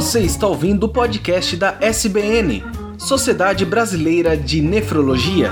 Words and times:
Você 0.00 0.20
está 0.20 0.46
ouvindo 0.46 0.84
o 0.84 0.88
podcast 0.88 1.54
da 1.58 1.76
SBN, 1.78 2.64
Sociedade 2.96 3.66
Brasileira 3.66 4.34
de 4.34 4.62
Nefrologia. 4.62 5.50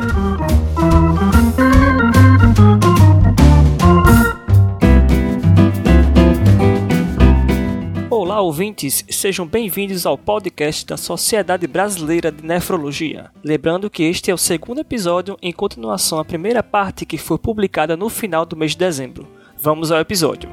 Olá, 8.08 8.40
ouvintes, 8.40 9.04
sejam 9.10 9.46
bem-vindos 9.46 10.06
ao 10.06 10.16
podcast 10.16 10.86
da 10.86 10.96
Sociedade 10.96 11.66
Brasileira 11.66 12.32
de 12.32 12.42
Nefrologia. 12.42 13.30
Lembrando 13.44 13.90
que 13.90 14.04
este 14.04 14.30
é 14.30 14.34
o 14.34 14.38
segundo 14.38 14.80
episódio 14.80 15.36
em 15.42 15.52
continuação 15.52 16.18
à 16.18 16.24
primeira 16.24 16.62
parte 16.62 17.04
que 17.04 17.18
foi 17.18 17.36
publicada 17.36 17.98
no 17.98 18.08
final 18.08 18.46
do 18.46 18.56
mês 18.56 18.70
de 18.70 18.78
dezembro. 18.78 19.28
Vamos 19.60 19.92
ao 19.92 20.00
episódio. 20.00 20.48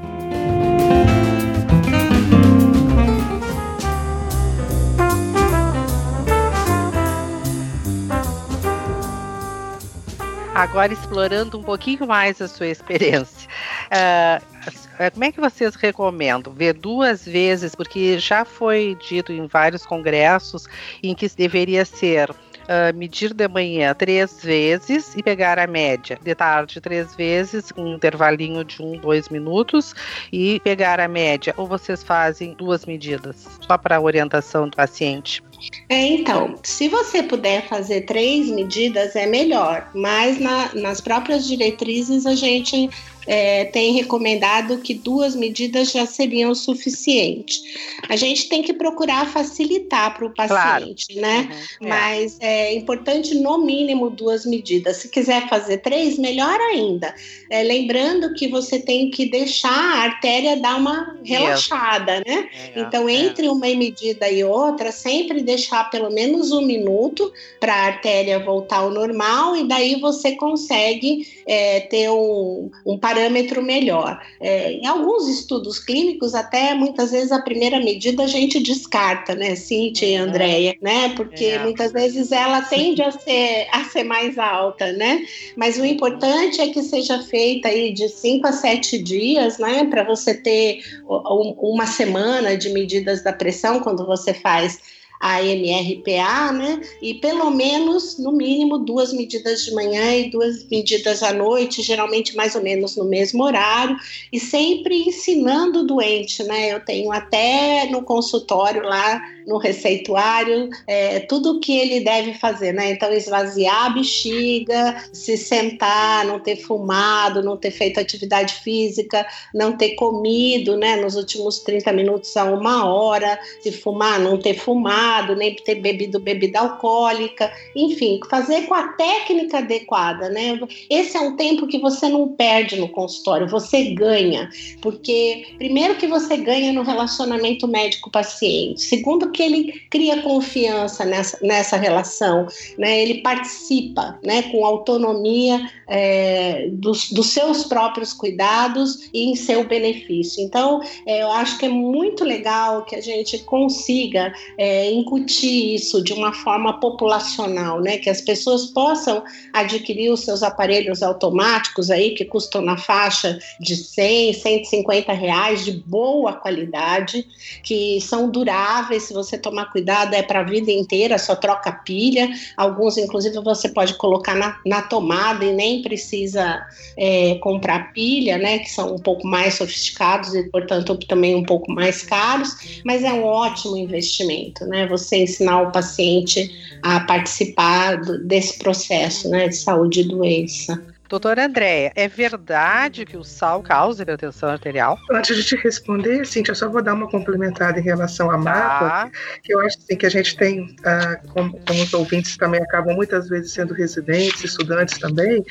Agora 10.56 10.90
explorando 10.90 11.58
um 11.58 11.62
pouquinho 11.62 12.06
mais 12.06 12.40
a 12.40 12.48
sua 12.48 12.68
experiência. 12.68 13.46
Uh, 13.92 15.10
como 15.12 15.24
é 15.24 15.30
que 15.30 15.38
vocês 15.38 15.74
recomendam? 15.74 16.50
Ver 16.50 16.72
duas 16.72 17.26
vezes, 17.26 17.74
porque 17.74 18.18
já 18.18 18.42
foi 18.42 18.96
dito 19.06 19.32
em 19.32 19.46
vários 19.46 19.84
congressos 19.84 20.66
em 21.02 21.14
que 21.14 21.28
deveria 21.28 21.84
ser 21.84 22.34
Uh, 22.66 22.92
medir 22.96 23.32
de 23.32 23.46
manhã 23.46 23.94
três 23.94 24.42
vezes 24.42 25.14
e 25.14 25.22
pegar 25.22 25.56
a 25.56 25.68
média. 25.68 26.18
De 26.20 26.34
tarde, 26.34 26.80
três 26.80 27.14
vezes, 27.14 27.72
um 27.76 27.94
intervalinho 27.94 28.64
de 28.64 28.82
um, 28.82 28.98
dois 28.98 29.28
minutos, 29.28 29.94
e 30.32 30.58
pegar 30.58 30.98
a 30.98 31.06
média. 31.06 31.54
Ou 31.56 31.68
vocês 31.68 32.02
fazem 32.02 32.54
duas 32.54 32.84
medidas, 32.84 33.46
só 33.60 33.78
para 33.78 34.00
orientação 34.00 34.68
do 34.68 34.76
paciente? 34.76 35.44
É, 35.88 36.06
então, 36.06 36.58
se 36.62 36.88
você 36.88 37.22
puder 37.22 37.66
fazer 37.68 38.02
três 38.02 38.48
medidas, 38.48 39.14
é 39.16 39.26
melhor, 39.26 39.90
mas 39.94 40.38
na, 40.38 40.74
nas 40.74 41.00
próprias 41.00 41.46
diretrizes 41.46 42.26
a 42.26 42.34
gente 42.34 42.90
é, 43.26 43.64
tem 43.64 43.92
recomendado 43.92 44.78
que 44.78 44.94
duas 44.94 45.34
medidas 45.34 45.90
já 45.90 46.06
seriam 46.06 46.54
suficientes. 46.54 47.62
A 48.08 48.16
gente 48.16 48.48
tem 48.48 48.62
que 48.62 48.72
procurar 48.72 49.30
facilitar 49.32 50.16
para 50.16 50.26
o 50.26 50.30
paciente, 50.30 51.14
claro. 51.14 51.20
né? 51.20 51.48
Uhum, 51.80 51.86
é. 51.86 51.88
Mas 51.88 52.36
é 52.40 52.74
importante, 52.74 53.34
no 53.34 53.58
mínimo, 53.58 54.10
duas 54.10 54.46
medidas. 54.46 54.98
Se 54.98 55.08
quiser 55.08 55.48
fazer 55.48 55.78
três, 55.78 56.18
melhor 56.18 56.58
ainda. 56.60 57.14
É, 57.50 57.62
lembrando 57.62 58.34
que 58.34 58.48
você 58.48 58.78
tem 58.78 59.10
que 59.10 59.26
deixar 59.26 59.70
a 59.70 60.02
artéria 60.02 60.56
dar 60.56 60.76
uma 60.76 61.16
relaxada, 61.24 62.22
né? 62.26 62.48
então, 62.76 63.08
é. 63.08 63.12
entre 63.12 63.48
uma 63.48 63.66
medida 63.66 64.30
e 64.30 64.44
outra, 64.44 64.92
sempre 64.92 65.42
deixar 65.42 65.90
pelo 65.90 66.10
menos 66.10 66.52
um 66.52 66.62
minuto 66.62 67.32
para 67.58 67.74
a 67.74 67.86
artéria 67.86 68.38
voltar 68.38 68.78
ao 68.78 68.90
normal 68.90 69.56
e 69.56 69.66
daí 69.66 70.00
você 70.00 70.36
consegue 70.36 71.35
é, 71.46 71.80
ter 71.80 72.10
um, 72.10 72.70
um 72.84 72.98
parâmetro 72.98 73.62
melhor. 73.62 74.20
É, 74.40 74.72
em 74.72 74.86
alguns 74.86 75.28
estudos 75.28 75.78
clínicos, 75.78 76.34
até 76.34 76.74
muitas 76.74 77.12
vezes 77.12 77.30
a 77.30 77.40
primeira 77.40 77.78
medida 77.78 78.24
a 78.24 78.26
gente 78.26 78.58
descarta, 78.60 79.34
né, 79.34 79.54
Cintia 79.54 80.08
e 80.08 80.18
uhum. 80.18 80.28
Andréia, 80.28 80.74
né, 80.82 81.10
porque 81.14 81.44
é. 81.44 81.62
muitas 81.62 81.92
vezes 81.92 82.32
ela 82.32 82.62
tende 82.62 83.00
a 83.00 83.12
ser, 83.12 83.68
a 83.70 83.84
ser 83.84 84.02
mais 84.02 84.36
alta, 84.38 84.92
né, 84.92 85.24
mas 85.56 85.78
o 85.78 85.84
importante 85.84 86.60
é 86.60 86.68
que 86.68 86.82
seja 86.82 87.22
feita 87.22 87.68
aí 87.68 87.92
de 87.92 88.08
5 88.08 88.46
a 88.46 88.52
7 88.52 88.98
dias, 88.98 89.58
né, 89.58 89.84
para 89.84 90.02
você 90.02 90.34
ter 90.34 90.80
uma 91.06 91.86
semana 91.86 92.56
de 92.56 92.70
medidas 92.70 93.22
da 93.22 93.32
pressão 93.32 93.80
quando 93.80 94.04
você 94.04 94.34
faz 94.34 94.80
a 95.26 95.42
MRPA, 95.42 96.52
né? 96.52 96.80
E 97.02 97.14
pelo 97.14 97.50
menos, 97.50 98.18
no 98.18 98.32
mínimo, 98.32 98.78
duas 98.78 99.12
medidas 99.12 99.64
de 99.64 99.74
manhã 99.74 100.14
e 100.14 100.30
duas 100.30 100.66
medidas 100.68 101.22
à 101.22 101.32
noite, 101.32 101.82
geralmente 101.82 102.36
mais 102.36 102.54
ou 102.54 102.62
menos 102.62 102.96
no 102.96 103.04
mesmo 103.04 103.42
horário, 103.42 103.96
e 104.32 104.38
sempre 104.38 105.08
ensinando 105.08 105.80
o 105.80 105.86
doente, 105.86 106.42
né? 106.44 106.72
Eu 106.72 106.80
tenho 106.84 107.12
até 107.12 107.88
no 107.90 108.02
consultório 108.02 108.82
lá 108.82 109.20
no 109.46 109.58
receituário 109.58 110.68
é, 110.86 111.20
tudo 111.20 111.56
o 111.56 111.60
que 111.60 111.76
ele 111.76 112.00
deve 112.00 112.34
fazer, 112.34 112.72
né? 112.72 112.90
Então, 112.90 113.12
esvaziar 113.12 113.86
a 113.86 113.90
bexiga, 113.90 114.96
se 115.12 115.36
sentar, 115.36 116.24
não 116.24 116.40
ter 116.40 116.56
fumado, 116.56 117.42
não 117.42 117.56
ter 117.56 117.70
feito 117.70 118.00
atividade 118.00 118.54
física, 118.54 119.26
não 119.54 119.76
ter 119.76 119.90
comido, 119.90 120.76
né? 120.76 120.96
Nos 120.96 121.16
últimos 121.16 121.60
30 121.60 121.92
minutos 121.92 122.36
a 122.36 122.44
uma 122.44 122.86
hora, 122.88 123.38
se 123.60 123.70
fumar, 123.72 124.18
não 124.18 124.38
ter 124.38 124.54
fumado, 124.54 125.36
nem 125.36 125.54
ter 125.54 125.76
bebido 125.76 126.18
bebida 126.18 126.60
alcoólica, 126.60 127.52
enfim, 127.74 128.20
fazer 128.28 128.62
com 128.62 128.74
a 128.74 128.88
técnica 128.88 129.58
adequada, 129.58 130.28
né? 130.28 130.58
Esse 130.90 131.16
é 131.16 131.20
um 131.20 131.36
tempo 131.36 131.66
que 131.66 131.78
você 131.78 132.08
não 132.08 132.28
perde 132.28 132.76
no 132.76 132.88
consultório, 132.88 133.48
você 133.48 133.90
ganha, 133.90 134.50
porque 134.80 135.46
primeiro 135.58 135.96
que 135.96 136.06
você 136.06 136.36
ganha 136.36 136.72
no 136.72 136.82
relacionamento 136.82 137.68
médico-paciente, 137.68 138.82
segundo 138.82 139.30
porque 139.36 139.42
ele 139.42 139.72
cria 139.90 140.22
confiança 140.22 141.04
nessa, 141.04 141.38
nessa 141.42 141.76
relação, 141.76 142.46
né? 142.78 143.02
ele 143.02 143.20
participa 143.20 144.18
né, 144.24 144.44
com 144.44 144.64
autonomia 144.64 145.60
é, 145.86 146.68
dos, 146.72 147.10
dos, 147.10 147.26
seus 147.26 147.64
próprios 147.64 148.14
cuidados 148.14 149.10
e 149.12 149.30
em 149.30 149.36
seu 149.36 149.68
benefício. 149.68 150.42
Então, 150.42 150.80
é, 151.04 151.22
eu 151.22 151.30
acho 151.30 151.58
que 151.58 151.66
é 151.66 151.68
muito 151.68 152.24
legal 152.24 152.86
que 152.86 152.96
a 152.96 153.00
gente 153.00 153.38
consiga 153.40 154.32
é, 154.56 154.90
incutir 154.90 155.74
isso 155.74 156.02
de 156.02 156.14
uma 156.14 156.32
forma 156.32 156.80
populacional, 156.80 157.82
né? 157.82 157.98
que 157.98 158.08
as 158.08 158.22
pessoas 158.22 158.66
possam 158.66 159.22
adquirir 159.52 160.10
os 160.10 160.20
seus 160.20 160.42
aparelhos 160.42 161.02
automáticos 161.02 161.90
aí 161.90 162.14
que 162.14 162.24
custam 162.24 162.62
na 162.62 162.78
faixa 162.78 163.38
de 163.60 163.76
100, 163.76 164.32
150 164.32 165.12
reais 165.12 165.62
de 165.62 165.72
boa 165.72 166.32
qualidade, 166.32 167.26
que 167.62 168.00
são 168.00 168.30
duráveis 168.30 169.02
se 169.02 169.12
você 169.12 169.25
você 169.26 169.38
tomar 169.38 169.72
cuidado, 169.72 170.14
é 170.14 170.22
para 170.22 170.40
a 170.40 170.44
vida 170.44 170.70
inteira, 170.70 171.18
só 171.18 171.34
troca 171.34 171.72
pilha. 171.72 172.28
Alguns, 172.56 172.96
inclusive, 172.96 173.38
você 173.40 173.68
pode 173.68 173.94
colocar 173.94 174.34
na, 174.34 174.58
na 174.64 174.82
tomada 174.82 175.44
e 175.44 175.52
nem 175.52 175.82
precisa 175.82 176.64
é, 176.96 177.36
comprar 177.36 177.92
pilha, 177.92 178.38
né? 178.38 178.58
Que 178.58 178.70
são 178.70 178.94
um 178.94 178.98
pouco 178.98 179.26
mais 179.26 179.54
sofisticados 179.54 180.34
e, 180.34 180.44
portanto, 180.44 180.96
também 181.06 181.34
um 181.34 181.44
pouco 181.44 181.70
mais 181.72 182.02
caros, 182.02 182.82
mas 182.84 183.04
é 183.04 183.12
um 183.12 183.24
ótimo 183.24 183.76
investimento, 183.76 184.64
né? 184.66 184.86
Você 184.86 185.22
ensinar 185.22 185.62
o 185.62 185.72
paciente 185.72 186.50
a 186.82 187.00
participar 187.00 187.96
desse 188.24 188.58
processo, 188.58 189.28
né? 189.28 189.48
De 189.48 189.56
saúde 189.56 190.00
e 190.00 190.04
doença. 190.04 190.95
Doutora 191.08 191.46
Andréia, 191.46 191.92
é 191.94 192.08
verdade 192.08 193.04
que 193.04 193.16
o 193.16 193.22
sal 193.22 193.62
causa 193.62 194.02
hipertensão 194.02 194.48
arterial? 194.48 194.98
Antes 195.12 195.36
de 195.36 195.44
te 195.44 195.54
responder, 195.54 196.26
Cintia, 196.26 196.50
eu 196.50 196.56
só 196.56 196.68
vou 196.68 196.82
dar 196.82 196.94
uma 196.94 197.08
complementada 197.08 197.78
em 197.78 197.82
relação 197.82 198.28
à 198.28 198.36
mapa, 198.36 198.88
tá. 198.88 199.10
que 199.42 199.54
eu 199.54 199.60
acho 199.60 199.78
assim, 199.78 199.96
que 199.96 200.04
a 200.04 200.10
gente 200.10 200.36
tem, 200.36 200.74
ah, 200.84 201.20
como, 201.28 201.60
como, 201.64 201.82
os 201.82 201.94
ouvintes 201.94 202.36
também 202.36 202.60
acabam 202.60 202.96
muitas 202.96 203.28
vezes 203.28 203.52
sendo 203.52 203.72
residentes, 203.72 204.42
estudantes 204.42 204.98
também, 204.98 205.44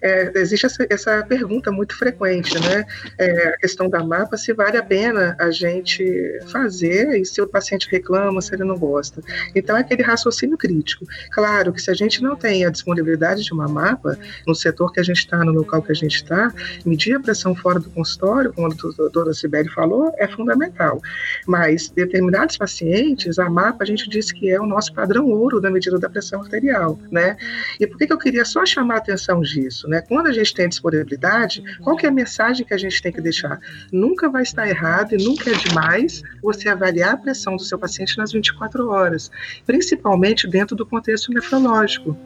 é, 0.00 0.30
existe 0.36 0.66
essa, 0.66 0.86
essa, 0.88 1.26
pergunta 1.26 1.72
muito 1.72 1.96
frequente, 1.96 2.54
né? 2.60 2.84
É, 3.18 3.48
a 3.48 3.58
questão 3.58 3.88
da 3.88 4.02
mapa, 4.04 4.36
se 4.36 4.52
vale 4.52 4.76
a 4.76 4.82
pena 4.82 5.36
a 5.40 5.50
gente 5.50 6.38
fazer 6.50 7.20
e 7.20 7.24
se 7.24 7.42
o 7.42 7.48
paciente 7.48 7.88
reclama, 7.90 8.40
se 8.40 8.54
ele 8.54 8.64
não 8.64 8.78
gosta. 8.78 9.20
Então, 9.54 9.76
é 9.76 9.80
aquele 9.80 10.02
raciocínio 10.02 10.56
crítico. 10.56 11.04
Claro 11.32 11.72
que 11.72 11.82
se 11.82 11.90
a 11.90 11.94
gente 11.94 12.22
não 12.22 12.36
tem 12.36 12.64
a 12.64 12.70
disponibilidade 12.70 13.42
de 13.42 13.52
uma 13.52 13.66
mapa 13.68 14.16
no 14.46 14.54
setor 14.54 14.92
que 14.92 14.99
a 15.00 15.04
gente 15.04 15.18
está, 15.18 15.44
no 15.44 15.52
local 15.52 15.82
que 15.82 15.92
a 15.92 15.94
gente 15.94 16.16
está, 16.16 16.52
medir 16.84 17.14
a 17.14 17.20
pressão 17.20 17.54
fora 17.54 17.78
do 17.78 17.90
consultório, 17.90 18.52
como 18.52 18.66
a 18.66 18.74
doutora 18.96 19.32
Sibeli 19.32 19.68
falou, 19.70 20.12
é 20.18 20.28
fundamental. 20.28 21.00
Mas 21.46 21.88
determinados 21.88 22.56
pacientes, 22.56 23.38
a 23.38 23.48
MAPA, 23.48 23.84
a 23.84 23.86
gente 23.86 24.08
disse 24.08 24.34
que 24.34 24.50
é 24.50 24.60
o 24.60 24.66
nosso 24.66 24.92
padrão 24.92 25.26
ouro 25.26 25.60
da 25.60 25.70
medida 25.70 25.98
da 25.98 26.08
pressão 26.08 26.40
arterial, 26.40 26.98
né? 27.10 27.36
E 27.78 27.86
por 27.86 27.98
que, 27.98 28.06
que 28.06 28.12
eu 28.12 28.18
queria 28.18 28.44
só 28.44 28.64
chamar 28.64 28.94
a 28.94 28.98
atenção 28.98 29.40
disso, 29.40 29.88
né? 29.88 30.02
Quando 30.02 30.28
a 30.28 30.32
gente 30.32 30.54
tem 30.54 30.68
disponibilidade, 30.68 31.62
qual 31.82 31.96
que 31.96 32.06
é 32.06 32.08
a 32.08 32.12
mensagem 32.12 32.66
que 32.66 32.74
a 32.74 32.78
gente 32.78 33.00
tem 33.02 33.12
que 33.12 33.20
deixar? 33.20 33.58
Nunca 33.92 34.28
vai 34.28 34.42
estar 34.42 34.68
errado 34.68 35.14
e 35.14 35.24
nunca 35.24 35.50
é 35.50 35.54
demais 35.54 36.22
você 36.42 36.68
avaliar 36.68 37.14
a 37.14 37.16
pressão 37.16 37.56
do 37.56 37.62
seu 37.62 37.78
paciente 37.78 38.16
nas 38.18 38.32
24 38.32 38.88
horas, 38.88 39.30
principalmente 39.66 40.48
dentro 40.48 40.76
do 40.76 40.86
contexto 40.86 41.32
nefrológico. 41.32 42.16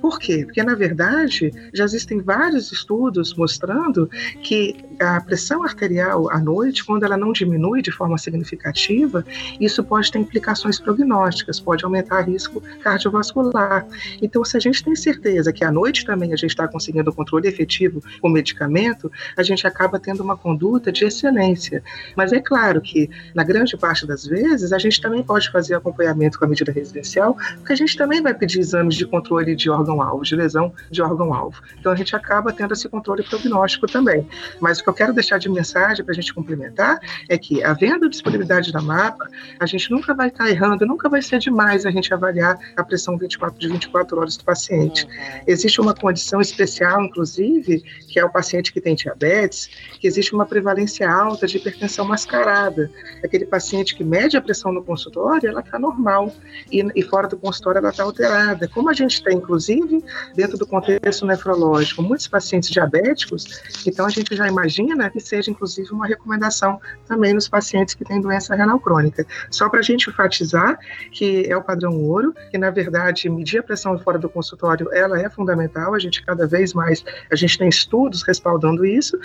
Por 0.00 0.18
quê? 0.18 0.44
Porque, 0.44 0.62
na 0.62 0.74
verdade, 0.74 1.52
já 1.72 1.84
existem 1.84 2.17
tem 2.18 2.22
vários 2.22 2.72
estudos 2.72 3.34
mostrando 3.34 4.10
que 4.42 4.76
a 5.00 5.20
pressão 5.20 5.62
arterial 5.62 6.28
à 6.30 6.38
noite, 6.38 6.84
quando 6.84 7.04
ela 7.04 7.16
não 7.16 7.32
diminui 7.32 7.80
de 7.80 7.92
forma 7.92 8.18
significativa, 8.18 9.24
isso 9.60 9.82
pode 9.84 10.10
ter 10.10 10.18
implicações 10.18 10.80
prognósticas, 10.80 11.60
pode 11.60 11.84
aumentar 11.84 12.22
risco 12.22 12.60
cardiovascular. 12.82 13.86
Então, 14.20 14.44
se 14.44 14.56
a 14.56 14.60
gente 14.60 14.82
tem 14.82 14.96
certeza 14.96 15.52
que 15.52 15.64
à 15.64 15.70
noite 15.70 16.04
também 16.04 16.32
a 16.32 16.36
gente 16.36 16.50
está 16.50 16.66
conseguindo 16.66 17.10
um 17.10 17.14
controle 17.14 17.46
efetivo 17.48 18.02
com 18.20 18.28
medicamento, 18.28 19.10
a 19.36 19.42
gente 19.42 19.66
acaba 19.66 19.98
tendo 20.00 20.22
uma 20.22 20.36
conduta 20.36 20.90
de 20.90 21.04
excelência. 21.04 21.82
Mas 22.16 22.32
é 22.32 22.40
claro 22.40 22.80
que, 22.80 23.08
na 23.34 23.44
grande 23.44 23.76
parte 23.76 24.06
das 24.06 24.26
vezes, 24.26 24.72
a 24.72 24.78
gente 24.78 25.00
também 25.00 25.22
pode 25.22 25.50
fazer 25.50 25.74
acompanhamento 25.74 26.38
com 26.38 26.44
a 26.44 26.48
medida 26.48 26.72
residencial, 26.72 27.36
porque 27.56 27.72
a 27.72 27.76
gente 27.76 27.96
também 27.96 28.20
vai 28.20 28.34
pedir 28.34 28.58
exames 28.58 28.96
de 28.96 29.06
controle 29.06 29.54
de 29.54 29.70
órgão-alvo, 29.70 30.24
de 30.24 30.34
lesão 30.34 30.72
de 30.90 31.00
órgão-alvo. 31.00 31.62
Então, 31.78 31.92
a 31.92 31.96
gente 31.96 32.07
acaba 32.14 32.52
tendo 32.52 32.72
esse 32.72 32.88
controle 32.88 33.22
prognóstico 33.22 33.86
também. 33.86 34.26
Mas 34.60 34.78
o 34.78 34.84
que 34.84 34.88
eu 34.88 34.94
quero 34.94 35.12
deixar 35.12 35.38
de 35.38 35.48
mensagem 35.48 36.04
para 36.04 36.12
a 36.12 36.14
gente 36.14 36.32
complementar 36.32 36.98
é 37.28 37.38
que, 37.38 37.62
havendo 37.62 38.08
disponibilidade 38.08 38.72
da 38.72 38.80
mapa, 38.80 39.28
a 39.58 39.66
gente 39.66 39.90
nunca 39.90 40.14
vai 40.14 40.28
estar 40.28 40.48
errando, 40.48 40.86
nunca 40.86 41.08
vai 41.08 41.22
ser 41.22 41.38
demais 41.38 41.86
a 41.86 41.90
gente 41.90 42.12
avaliar 42.12 42.58
a 42.76 42.82
pressão 42.82 43.16
24 43.16 43.58
de 43.58 43.68
24 43.68 44.18
horas 44.18 44.36
do 44.36 44.44
paciente. 44.44 45.04
Uhum. 45.04 45.42
Existe 45.46 45.80
uma 45.80 45.94
condição 45.94 46.40
especial, 46.40 47.02
inclusive, 47.02 47.82
que 48.08 48.18
é 48.18 48.24
o 48.24 48.30
paciente 48.30 48.72
que 48.72 48.80
tem 48.80 48.94
diabetes, 48.94 49.68
que 50.00 50.06
existe 50.06 50.34
uma 50.34 50.46
prevalência 50.46 51.10
alta 51.10 51.46
de 51.46 51.56
hipertensão 51.56 52.04
mascarada. 52.04 52.90
Aquele 53.22 53.46
paciente 53.46 53.94
que 53.94 54.04
mede 54.04 54.36
a 54.36 54.40
pressão 54.40 54.72
no 54.72 54.82
consultório, 54.82 55.48
ela 55.48 55.60
está 55.60 55.78
normal, 55.78 56.32
e, 56.70 56.84
e, 56.94 57.02
fora 57.02 57.28
do 57.28 57.36
consultório 57.36 57.78
ela 57.78 57.90
está 57.90 58.02
alterada. 58.02 58.68
Como 58.68 58.88
a 58.88 58.92
gente 58.92 59.22
tem, 59.22 59.36
inclusive, 59.36 60.04
dentro 60.34 60.58
do 60.58 60.66
contexto 60.66 61.26
nefrológico, 61.26 61.97
muitos 62.02 62.28
pacientes 62.28 62.70
diabéticos, 62.70 63.62
então 63.86 64.06
a 64.06 64.10
gente 64.10 64.34
já 64.34 64.46
imagina 64.46 65.10
que 65.10 65.20
seja, 65.20 65.50
inclusive, 65.50 65.90
uma 65.90 66.06
recomendação 66.06 66.80
também 67.06 67.32
nos 67.34 67.48
pacientes 67.48 67.94
que 67.94 68.04
têm 68.04 68.20
doença 68.20 68.54
renal 68.54 68.78
crônica. 68.80 69.26
Só 69.50 69.68
para 69.68 69.80
a 69.80 69.82
gente 69.82 70.08
enfatizar 70.08 70.78
que 71.10 71.46
é 71.48 71.56
o 71.56 71.62
padrão 71.62 71.94
ouro, 72.02 72.34
que 72.50 72.58
na 72.58 72.70
verdade 72.70 73.28
medir 73.28 73.60
a 73.60 73.62
pressão 73.62 73.98
fora 73.98 74.18
do 74.18 74.28
consultório 74.28 74.88
ela 74.92 75.20
é 75.20 75.28
fundamental, 75.28 75.94
a 75.94 75.98
gente 75.98 76.22
cada 76.24 76.46
vez 76.46 76.72
mais, 76.72 77.04
a 77.30 77.36
gente 77.36 77.58
tem 77.58 77.68
estudos 77.68 78.22
respaldando 78.22 78.84
isso, 78.84 79.18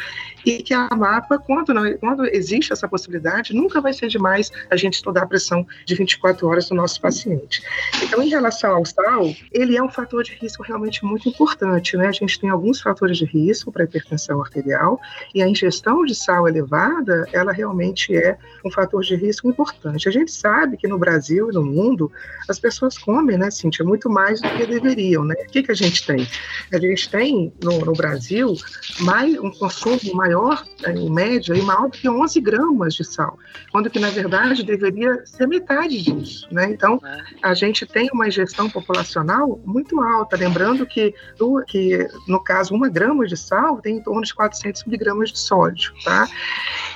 e 0.46 0.64
que 0.64 0.74
a 0.74 0.90
MAPA, 0.96 1.40
quando, 1.40 1.74
não, 1.74 1.98
quando 1.98 2.26
existe 2.26 2.74
essa 2.74 2.88
possibilidade, 2.88 3.54
nunca 3.54 3.82
vai 3.82 3.94
ser 3.94 4.08
demais 4.08 4.52
a 4.70 4.76
gente 4.76 4.96
estudar 4.96 5.24
a 5.24 5.28
pressão 5.28 5.66
de 5.86 5.96
24 5.96 6.48
horas 6.48 6.70
do 6.70 6.76
nosso 6.76 7.00
paciente. 7.00 7.62
Então, 8.02 8.22
em 8.22 8.30
relação 8.30 8.76
ao 8.76 8.86
sal, 8.86 9.34
ele 9.52 9.78
é 9.78 9.84
um 9.84 9.90
fator 9.90 10.24
de 10.24 10.34
risco 10.34 10.64
realmente 10.64 11.04
muito 11.04 11.28
importante, 11.28 11.98
né? 11.98 12.08
A 12.08 12.12
gente 12.12 12.40
tem 12.40 12.50
alguns 12.50 12.63
fatores 12.82 13.18
de 13.18 13.26
risco 13.26 13.72
para 13.72 13.84
hipertensão 13.84 14.42
arterial, 14.42 15.00
e 15.34 15.42
a 15.42 15.48
ingestão 15.48 16.06
de 16.06 16.16
sal 16.16 16.48
elevada, 16.48 17.26
ela 17.32 17.52
realmente 17.52 18.16
é 18.16 18.38
um 18.66 18.72
fator 18.72 19.02
de 19.02 19.16
risco 19.16 19.50
importante. 19.50 20.08
A 20.08 20.12
gente 20.12 20.32
sabe 20.32 20.78
que 20.78 20.88
no 20.88 20.98
Brasil 20.98 21.50
e 21.50 21.54
no 21.54 21.64
mundo, 21.64 22.12
as 22.48 22.60
pessoas 22.60 22.98
comem, 22.98 23.38
né, 23.38 23.50
Cintia, 23.52 23.86
muito 23.86 24.10
mais 24.10 24.42
do 24.42 24.50
que 24.50 24.66
deveriam, 24.66 25.26
né? 25.26 25.36
O 25.48 25.52
que, 25.52 25.64
que 25.64 25.72
a 25.72 25.76
gente 25.76 26.06
tem? 26.06 26.28
A 26.72 26.80
gente 26.80 27.10
tem, 27.10 27.54
no, 27.64 27.80
no 27.80 27.94
Brasil, 27.94 28.54
mais, 29.02 29.38
um 29.40 29.52
consumo 29.52 30.14
maior, 30.14 30.64
né, 30.82 30.94
em 30.94 31.12
média, 31.12 31.54
e 31.54 31.62
maior 31.62 31.90
do 31.90 31.98
que 31.98 32.10
11 32.10 32.40
gramas 32.42 32.94
de 32.94 33.04
sal, 33.04 33.38
quando 33.72 33.90
que, 33.90 34.00
na 34.00 34.10
verdade, 34.10 34.64
deveria 34.64 35.26
ser 35.26 35.48
metade 35.48 36.02
disso, 36.02 36.48
né? 36.52 36.70
Então, 36.70 37.00
a 37.42 37.54
gente 37.54 37.86
tem 37.86 38.10
uma 38.14 38.28
ingestão 38.28 38.70
populacional 38.70 39.60
muito 39.66 40.02
alta, 40.02 40.36
lembrando 40.38 40.86
que, 40.86 41.14
do, 41.38 41.64
que 41.66 42.08
no 42.28 42.40
caso, 42.40 42.53
uma 42.72 42.90
grama 42.90 43.26
de 43.26 43.38
sal 43.38 43.82
tem 43.82 43.98
em 43.98 44.02
torno 44.02 44.22
de 44.22 44.34
400 44.34 44.84
miligramas 44.86 45.32
de 45.32 45.40
sódio, 45.40 45.94
tá? 46.04 46.28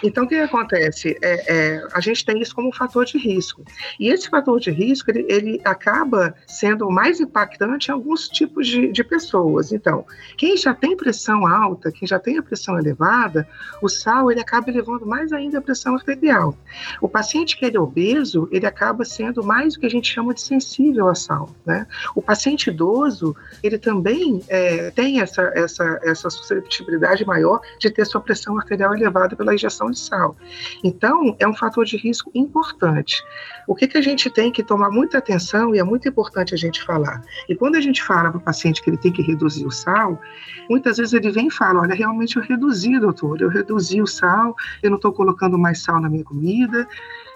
Então, 0.03 0.25
o 0.25 0.27
que 0.27 0.35
acontece? 0.35 1.17
É, 1.21 1.55
é, 1.55 1.87
a 1.93 1.99
gente 1.99 2.25
tem 2.25 2.39
isso 2.41 2.53
como 2.53 2.69
um 2.69 2.73
fator 2.73 3.05
de 3.05 3.17
risco. 3.17 3.63
E 3.99 4.09
esse 4.09 4.29
fator 4.29 4.59
de 4.59 4.69
risco, 4.69 5.09
ele, 5.09 5.25
ele 5.27 5.61
acaba 5.63 6.35
sendo 6.47 6.89
mais 6.89 7.19
impactante 7.19 7.89
em 7.89 7.93
alguns 7.93 8.27
tipos 8.27 8.67
de, 8.67 8.91
de 8.91 9.03
pessoas. 9.03 9.71
Então, 9.71 10.05
quem 10.37 10.55
já 10.57 10.73
tem 10.73 10.95
pressão 10.95 11.47
alta, 11.47 11.91
quem 11.91 12.07
já 12.07 12.19
tem 12.19 12.37
a 12.37 12.43
pressão 12.43 12.77
elevada, 12.77 13.47
o 13.81 13.89
sal, 13.89 14.31
ele 14.31 14.39
acaba 14.39 14.69
elevando 14.69 15.05
mais 15.05 15.31
ainda 15.31 15.57
a 15.57 15.61
pressão 15.61 15.95
arterial. 15.95 16.55
O 17.01 17.07
paciente 17.07 17.57
que 17.57 17.65
é 17.65 17.79
obeso, 17.79 18.47
ele 18.51 18.65
acaba 18.65 19.05
sendo 19.05 19.43
mais 19.43 19.75
o 19.75 19.79
que 19.79 19.85
a 19.85 19.89
gente 19.89 20.11
chama 20.11 20.33
de 20.33 20.41
sensível 20.41 21.07
ao 21.07 21.15
sal, 21.15 21.49
né? 21.65 21.87
O 22.15 22.21
paciente 22.21 22.69
idoso, 22.69 23.35
ele 23.63 23.77
também 23.77 24.41
é, 24.47 24.91
tem 24.91 25.21
essa, 25.21 25.46
essa, 25.55 25.99
essa 26.03 26.29
susceptibilidade 26.29 27.25
maior 27.25 27.59
de 27.79 27.89
ter 27.89 28.05
sua 28.05 28.21
pressão 28.21 28.57
arterial 28.57 28.93
elevada 28.93 29.35
pela 29.35 29.53
injeção 29.53 29.91
de 29.91 29.99
sal. 29.99 30.35
Então, 30.83 31.35
é 31.39 31.47
um 31.47 31.55
fator 31.55 31.85
de 31.85 31.97
risco 31.97 32.31
importante. 32.33 33.23
O 33.67 33.75
que, 33.75 33.87
que 33.87 33.97
a 33.97 34.01
gente 34.01 34.29
tem 34.29 34.51
que 34.51 34.63
tomar 34.63 34.89
muita 34.89 35.17
atenção 35.17 35.75
e 35.75 35.79
é 35.79 35.83
muito 35.83 36.07
importante 36.07 36.53
a 36.53 36.57
gente 36.57 36.83
falar? 36.83 37.21
E 37.49 37.55
quando 37.55 37.75
a 37.75 37.81
gente 37.81 38.01
fala 38.01 38.29
para 38.29 38.37
o 38.37 38.41
paciente 38.41 38.81
que 38.81 38.89
ele 38.89 38.97
tem 38.97 39.11
que 39.11 39.21
reduzir 39.21 39.65
o 39.65 39.71
sal, 39.71 40.19
muitas 40.69 40.97
vezes 40.97 41.13
ele 41.13 41.31
vem 41.31 41.47
e 41.47 41.51
fala: 41.51 41.81
Olha, 41.81 41.93
realmente 41.93 42.37
eu 42.37 42.43
reduzi, 42.43 42.97
doutor, 42.99 43.41
eu 43.41 43.49
reduzi 43.49 44.01
o 44.01 44.07
sal, 44.07 44.55
eu 44.81 44.89
não 44.89 44.95
estou 44.95 45.11
colocando 45.11 45.57
mais 45.57 45.83
sal 45.83 45.99
na 45.99 46.09
minha 46.09 46.23
comida. 46.23 46.87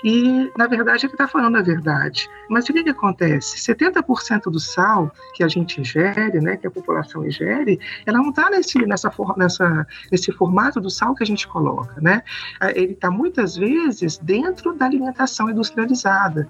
E, 0.03 0.51
na 0.57 0.65
verdade, 0.67 1.05
ele 1.05 1.13
está 1.13 1.27
falando 1.27 1.57
a 1.57 1.61
verdade. 1.61 2.27
Mas 2.49 2.67
o 2.67 2.73
que, 2.73 2.83
que 2.83 2.89
acontece? 2.89 3.57
70% 3.57 4.43
do 4.43 4.59
sal 4.59 5.11
que 5.35 5.43
a 5.43 5.47
gente 5.47 5.79
ingere, 5.79 6.41
né, 6.41 6.57
que 6.57 6.65
a 6.65 6.71
população 6.71 7.25
ingere, 7.25 7.79
ela 8.05 8.17
não 8.17 8.29
está 8.29 8.49
nesse, 8.49 8.79
nessa, 8.85 9.11
nessa, 9.37 9.87
nesse 10.11 10.31
formato 10.31 10.79
do 10.79 10.89
sal 10.89 11.15
que 11.15 11.23
a 11.23 11.27
gente 11.27 11.47
coloca. 11.47 11.99
Né? 12.01 12.23
Ele 12.75 12.93
está, 12.93 13.09
muitas 13.09 13.55
vezes, 13.55 14.17
dentro 14.17 14.73
da 14.73 14.85
alimentação 14.85 15.49
industrializada 15.49 16.47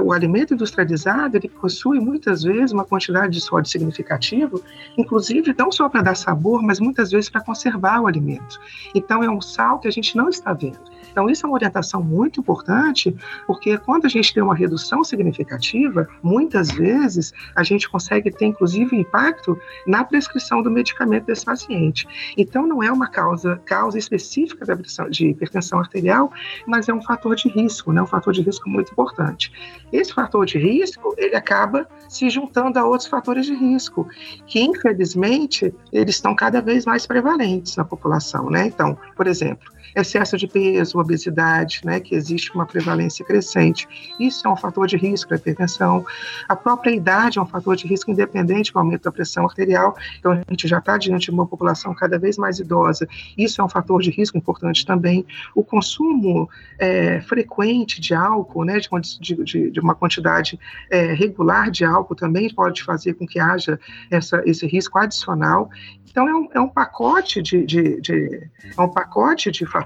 o 0.00 0.12
alimento 0.12 0.54
industrializado 0.54 1.36
ele 1.36 1.48
possui 1.48 2.00
muitas 2.00 2.42
vezes 2.42 2.72
uma 2.72 2.84
quantidade 2.84 3.32
de 3.32 3.40
sódio 3.40 3.70
significativo, 3.70 4.62
inclusive 4.96 5.54
não 5.56 5.70
só 5.70 5.88
para 5.88 6.02
dar 6.02 6.16
sabor, 6.16 6.62
mas 6.62 6.80
muitas 6.80 7.10
vezes 7.10 7.30
para 7.30 7.40
conservar 7.40 8.00
o 8.00 8.06
alimento. 8.06 8.60
Então 8.94 9.22
é 9.22 9.30
um 9.30 9.40
sal 9.40 9.78
que 9.78 9.88
a 9.88 9.92
gente 9.92 10.16
não 10.16 10.28
está 10.28 10.52
vendo. 10.52 10.80
Então, 11.14 11.30
isso 11.30 11.46
é 11.46 11.48
uma 11.48 11.54
orientação 11.54 12.02
muito 12.02 12.40
importante, 12.40 13.14
porque 13.46 13.78
quando 13.78 14.04
a 14.04 14.08
gente 14.08 14.34
tem 14.34 14.42
uma 14.42 14.54
redução 14.54 15.04
significativa, 15.04 16.08
muitas 16.20 16.72
vezes 16.72 17.32
a 17.54 17.62
gente 17.62 17.88
consegue 17.88 18.32
ter, 18.32 18.46
inclusive, 18.46 18.96
impacto 18.96 19.56
na 19.86 20.02
prescrição 20.02 20.60
do 20.60 20.68
medicamento 20.68 21.26
desse 21.26 21.44
paciente. 21.44 22.04
Então, 22.36 22.66
não 22.66 22.82
é 22.82 22.90
uma 22.90 23.06
causa, 23.06 23.62
causa 23.64 23.96
específica 23.96 24.66
da 24.66 24.74
de 25.08 25.28
hipertensão 25.28 25.78
arterial, 25.78 26.32
mas 26.66 26.88
é 26.88 26.92
um 26.92 27.00
fator 27.00 27.36
de 27.36 27.48
risco, 27.48 27.92
né? 27.92 28.02
um 28.02 28.06
fator 28.08 28.32
de 28.32 28.42
risco 28.42 28.68
muito 28.68 28.90
importante. 28.90 29.52
Esse 29.92 30.12
fator 30.12 30.44
de 30.44 30.58
risco, 30.58 31.14
ele 31.16 31.36
acaba 31.36 31.86
se 32.08 32.28
juntando 32.28 32.76
a 32.76 32.84
outros 32.84 33.08
fatores 33.08 33.46
de 33.46 33.54
risco, 33.54 34.08
que, 34.48 34.60
infelizmente, 34.60 35.72
eles 35.92 36.16
estão 36.16 36.34
cada 36.34 36.60
vez 36.60 36.84
mais 36.84 37.06
prevalentes 37.06 37.76
na 37.76 37.84
população, 37.84 38.50
né? 38.50 38.66
Então, 38.66 38.98
por 39.14 39.28
exemplo, 39.28 39.72
excesso 39.94 40.36
de 40.36 40.46
peso, 40.46 40.98
obesidade, 40.98 41.80
né, 41.84 42.00
que 42.00 42.14
existe 42.14 42.52
uma 42.54 42.66
prevalência 42.66 43.24
crescente. 43.24 43.86
Isso 44.18 44.46
é 44.46 44.50
um 44.50 44.56
fator 44.56 44.86
de 44.86 44.96
risco 44.96 45.28
para 45.28 45.36
hipertensão. 45.36 46.04
A 46.48 46.56
própria 46.56 46.90
idade 46.90 47.38
é 47.38 47.42
um 47.42 47.46
fator 47.46 47.76
de 47.76 47.86
risco 47.86 48.10
independente 48.10 48.72
do 48.72 48.78
aumento 48.78 49.02
da 49.02 49.12
pressão 49.12 49.44
arterial. 49.44 49.96
Então, 50.18 50.32
a 50.32 50.42
gente 50.48 50.66
já 50.66 50.78
está 50.78 50.98
diante 50.98 51.26
de 51.26 51.30
uma 51.30 51.46
população 51.46 51.94
cada 51.94 52.18
vez 52.18 52.36
mais 52.36 52.58
idosa. 52.58 53.06
Isso 53.36 53.60
é 53.60 53.64
um 53.64 53.68
fator 53.68 54.02
de 54.02 54.10
risco 54.10 54.36
importante 54.36 54.84
também. 54.84 55.24
O 55.54 55.62
consumo 55.62 56.48
é, 56.78 57.20
frequente 57.20 58.00
de 58.00 58.14
álcool, 58.14 58.64
né, 58.64 58.78
de, 59.20 59.44
de, 59.44 59.70
de 59.70 59.80
uma 59.80 59.94
quantidade 59.94 60.58
é, 60.90 61.12
regular 61.12 61.70
de 61.70 61.84
álcool 61.84 62.14
também 62.14 62.52
pode 62.52 62.82
fazer 62.82 63.14
com 63.14 63.26
que 63.26 63.38
haja 63.38 63.78
essa, 64.10 64.42
esse 64.44 64.66
risco 64.66 64.98
adicional. 64.98 65.70
Então, 66.10 66.28
é 66.28 66.34
um, 66.34 66.48
é 66.54 66.60
um 66.60 66.68
pacote 66.68 67.42
de, 67.42 67.66
de, 67.66 68.00
de, 68.00 68.48
é 68.76 68.80
um 68.80 68.88
pacote 68.88 69.50
de 69.50 69.66
fatores 69.66 69.83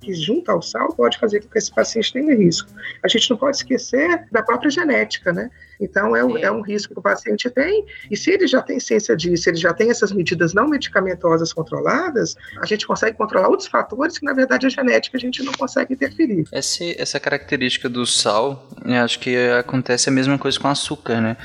que, 0.00 0.14
junto 0.14 0.50
ao 0.50 0.62
sal, 0.62 0.92
pode 0.94 1.18
fazer 1.18 1.40
com 1.40 1.48
que 1.48 1.58
esse 1.58 1.72
paciente 1.72 2.12
tenha 2.12 2.34
risco. 2.34 2.70
A 3.02 3.08
gente 3.08 3.30
não 3.30 3.36
pode 3.36 3.56
esquecer 3.56 4.26
da 4.30 4.42
própria 4.42 4.70
genética, 4.70 5.32
né? 5.32 5.50
Então, 5.80 6.16
é, 6.16 6.24
um, 6.24 6.38
é 6.38 6.50
um 6.50 6.62
risco 6.62 6.94
que 6.94 6.98
o 6.98 7.02
paciente 7.02 7.50
tem, 7.50 7.84
e 8.10 8.16
se 8.16 8.30
ele 8.30 8.46
já 8.46 8.62
tem 8.62 8.80
ciência 8.80 9.16
disso, 9.16 9.48
ele 9.48 9.58
já 9.58 9.74
tem 9.74 9.90
essas 9.90 10.12
medidas 10.12 10.54
não 10.54 10.68
medicamentosas 10.68 11.52
controladas, 11.52 12.34
a 12.60 12.66
gente 12.66 12.86
consegue 12.86 13.16
controlar 13.16 13.48
outros 13.48 13.68
fatores 13.68 14.18
que, 14.18 14.24
na 14.24 14.32
verdade, 14.32 14.66
a 14.66 14.70
genética 14.70 15.16
a 15.16 15.20
gente 15.20 15.42
não 15.42 15.52
consegue 15.52 15.94
interferir. 15.94 16.44
Essa, 16.50 16.84
essa 16.96 17.20
característica 17.20 17.88
do 17.88 18.06
sal, 18.06 18.68
acho 19.04 19.18
que 19.18 19.36
acontece 19.50 20.08
a 20.08 20.12
mesma 20.12 20.38
coisa 20.38 20.58
com 20.58 20.68
açúcar, 20.68 21.20
né? 21.20 21.36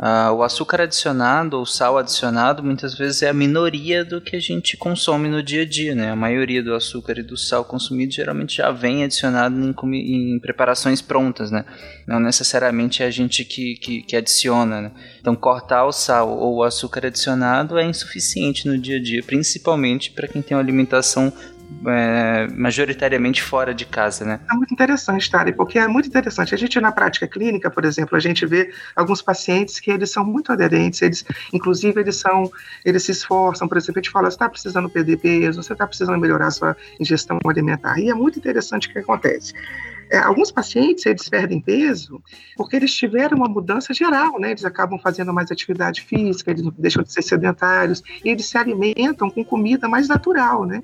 Uh, 0.00 0.32
o 0.32 0.42
açúcar 0.42 0.80
adicionado 0.80 1.58
ou 1.58 1.66
sal 1.66 1.98
adicionado 1.98 2.62
muitas 2.62 2.94
vezes 2.94 3.20
é 3.20 3.28
a 3.28 3.34
minoria 3.34 4.02
do 4.02 4.18
que 4.18 4.34
a 4.34 4.40
gente 4.40 4.74
consome 4.74 5.28
no 5.28 5.42
dia 5.42 5.60
a 5.60 5.66
dia, 5.66 5.94
né? 5.94 6.10
A 6.10 6.16
maioria 6.16 6.62
do 6.62 6.74
açúcar 6.74 7.18
e 7.18 7.22
do 7.22 7.36
sal 7.36 7.66
consumido 7.66 8.10
geralmente 8.10 8.56
já 8.56 8.70
vem 8.70 9.04
adicionado 9.04 9.54
em, 9.60 9.74
em 9.94 10.38
preparações 10.38 11.02
prontas, 11.02 11.50
né? 11.50 11.66
Não 12.06 12.18
necessariamente 12.18 13.02
é 13.02 13.06
a 13.06 13.10
gente 13.10 13.44
que, 13.44 13.74
que, 13.74 14.00
que 14.00 14.16
adiciona, 14.16 14.80
né? 14.80 14.92
Então 15.20 15.36
cortar 15.36 15.84
o 15.84 15.92
sal 15.92 16.30
ou 16.30 16.56
o 16.56 16.62
açúcar 16.62 17.04
adicionado 17.04 17.78
é 17.78 17.84
insuficiente 17.84 18.66
no 18.66 18.78
dia 18.78 18.96
a 18.96 19.02
dia, 19.02 19.22
principalmente 19.22 20.12
para 20.12 20.26
quem 20.26 20.40
tem 20.40 20.56
uma 20.56 20.62
alimentação 20.62 21.30
é, 21.86 22.46
majoritariamente 22.48 23.42
fora 23.42 23.74
de 23.74 23.84
casa, 23.84 24.24
né? 24.24 24.40
É 24.50 24.54
muito 24.54 24.72
interessante, 24.72 25.30
Tari, 25.30 25.52
porque 25.52 25.78
é 25.78 25.86
muito 25.86 26.08
interessante. 26.08 26.54
A 26.54 26.58
gente 26.58 26.80
na 26.80 26.92
prática 26.92 27.26
clínica, 27.26 27.70
por 27.70 27.84
exemplo, 27.84 28.16
a 28.16 28.20
gente 28.20 28.44
vê 28.46 28.72
alguns 28.94 29.22
pacientes 29.22 29.80
que 29.80 29.90
eles 29.90 30.10
são 30.10 30.24
muito 30.24 30.52
aderentes, 30.52 31.00
eles, 31.02 31.24
inclusive, 31.52 32.00
eles 32.00 32.16
são, 32.16 32.50
eles 32.84 33.02
se 33.02 33.12
esforçam, 33.12 33.68
por 33.68 33.78
exemplo, 33.78 33.98
a 33.98 34.02
gente 34.02 34.10
fala, 34.10 34.30
você 34.30 34.34
está 34.34 34.48
precisando 34.48 34.88
perder 34.88 35.16
peso, 35.18 35.62
você 35.62 35.72
está 35.72 35.86
precisando 35.86 36.18
melhorar 36.18 36.48
a 36.48 36.50
sua 36.50 36.76
ingestão 36.98 37.38
alimentar. 37.44 37.98
E 37.98 38.10
é 38.10 38.14
muito 38.14 38.38
interessante 38.38 38.88
o 38.88 38.92
que 38.92 38.98
acontece. 38.98 39.54
É, 40.10 40.18
alguns 40.18 40.50
pacientes, 40.50 41.06
eles 41.06 41.28
perdem 41.28 41.60
peso 41.60 42.20
porque 42.56 42.74
eles 42.74 42.92
tiveram 42.92 43.36
uma 43.36 43.48
mudança 43.48 43.94
geral, 43.94 44.40
né? 44.40 44.50
Eles 44.50 44.64
acabam 44.64 44.98
fazendo 44.98 45.32
mais 45.32 45.52
atividade 45.52 46.02
física, 46.02 46.50
eles 46.50 46.66
deixam 46.76 47.04
de 47.04 47.12
ser 47.12 47.22
sedentários, 47.22 48.02
e 48.24 48.28
eles 48.28 48.46
se 48.46 48.58
alimentam 48.58 49.30
com 49.30 49.44
comida 49.44 49.88
mais 49.88 50.08
natural, 50.08 50.66
né? 50.66 50.82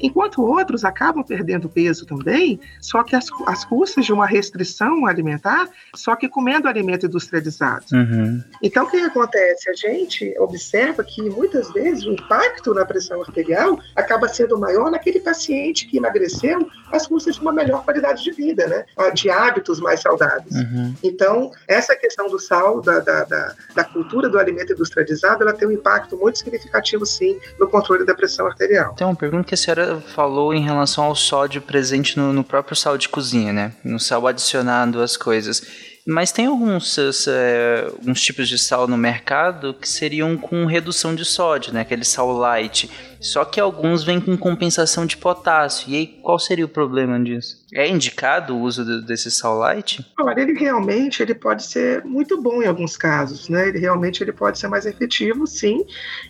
Enquanto 0.00 0.40
outros 0.40 0.84
acabam 0.84 1.24
perdendo 1.24 1.68
peso 1.68 2.06
também, 2.06 2.60
só 2.80 3.02
que 3.02 3.16
as, 3.16 3.26
as 3.46 3.64
custas 3.64 4.06
de 4.06 4.12
uma 4.12 4.24
restrição 4.24 5.04
alimentar, 5.04 5.68
só 5.94 6.14
que 6.14 6.28
comendo 6.28 6.68
alimento 6.68 7.06
industrializado. 7.06 7.86
Uhum. 7.92 8.42
Então, 8.62 8.84
o 8.84 8.90
que 8.90 8.98
acontece? 8.98 9.68
A 9.68 9.74
gente 9.74 10.32
observa 10.38 11.02
que 11.02 11.22
muitas 11.22 11.72
vezes 11.72 12.04
o 12.04 12.12
impacto 12.12 12.72
na 12.72 12.84
pressão 12.84 13.20
arterial 13.20 13.80
acaba 13.96 14.28
sendo 14.28 14.56
maior 14.58 14.92
naquele 14.92 15.18
paciente 15.18 15.88
que 15.88 15.96
emagreceu 15.96 16.70
às 16.92 17.06
custas 17.06 17.34
de 17.34 17.40
uma 17.40 17.52
melhor 17.52 17.84
qualidade 17.84 18.22
de 18.22 18.30
vida 18.30 18.59
vida, 18.60 18.66
né? 18.66 18.84
De 19.14 19.30
hábitos 19.30 19.80
mais 19.80 20.00
saudáveis. 20.00 20.54
Uhum. 20.54 20.94
Então, 21.02 21.50
essa 21.66 21.94
questão 21.96 22.28
do 22.28 22.38
sal, 22.38 22.80
da, 22.80 23.00
da, 23.00 23.24
da, 23.24 23.54
da, 23.74 23.84
cultura 23.84 24.28
do 24.28 24.38
alimento 24.38 24.72
industrializado, 24.72 25.42
ela 25.42 25.52
tem 25.52 25.68
um 25.68 25.72
impacto 25.72 26.16
muito 26.16 26.38
significativo, 26.38 27.06
sim, 27.06 27.38
no 27.58 27.68
controle 27.68 28.04
da 28.04 28.14
pressão 28.14 28.46
arterial. 28.46 28.94
Tem 28.94 29.06
uma 29.06 29.16
pergunta 29.16 29.44
que 29.44 29.54
a 29.54 29.56
senhora 29.56 30.00
falou 30.14 30.52
em 30.52 30.62
relação 30.62 31.04
ao 31.04 31.14
sódio 31.14 31.62
presente 31.62 32.16
no, 32.18 32.32
no 32.32 32.44
próprio 32.44 32.76
sal 32.76 32.98
de 32.98 33.08
cozinha, 33.08 33.52
né? 33.52 33.72
No 33.84 33.98
sal 33.98 34.26
adicionado 34.26 35.00
às 35.00 35.16
coisas. 35.16 35.62
Mas 36.06 36.32
tem 36.32 36.46
alguns, 36.46 36.96
é, 37.28 37.86
alguns 37.98 38.20
tipos 38.22 38.48
de 38.48 38.58
sal 38.58 38.88
no 38.88 38.96
mercado 38.96 39.74
que 39.74 39.88
seriam 39.88 40.36
com 40.36 40.64
redução 40.64 41.14
de 41.14 41.24
sódio, 41.24 41.72
né? 41.72 41.82
Aquele 41.82 42.04
sal 42.04 42.32
light. 42.32 42.90
Só 43.20 43.44
que 43.44 43.60
alguns 43.60 44.02
vêm 44.02 44.20
com 44.20 44.36
compensação 44.36 45.04
de 45.04 45.16
potássio. 45.16 45.90
E 45.90 45.96
aí, 45.96 46.06
qual 46.06 46.38
seria 46.38 46.64
o 46.64 46.68
problema 46.68 47.22
disso? 47.22 47.59
É 47.74 47.86
indicado 47.86 48.56
o 48.56 48.60
uso 48.60 48.84
de, 48.84 49.06
desse 49.06 49.30
sal 49.30 49.58
light? 49.58 50.04
Olha, 50.18 50.40
ele 50.40 50.54
realmente 50.58 51.22
ele 51.22 51.34
pode 51.34 51.62
ser 51.64 52.02
muito 52.04 52.40
bom 52.40 52.62
em 52.62 52.66
alguns 52.66 52.96
casos, 52.96 53.48
né? 53.48 53.68
Ele 53.68 53.78
realmente 53.78 54.22
ele 54.22 54.32
pode 54.32 54.58
ser 54.58 54.68
mais 54.68 54.86
efetivo, 54.86 55.46
sim, 55.46 55.84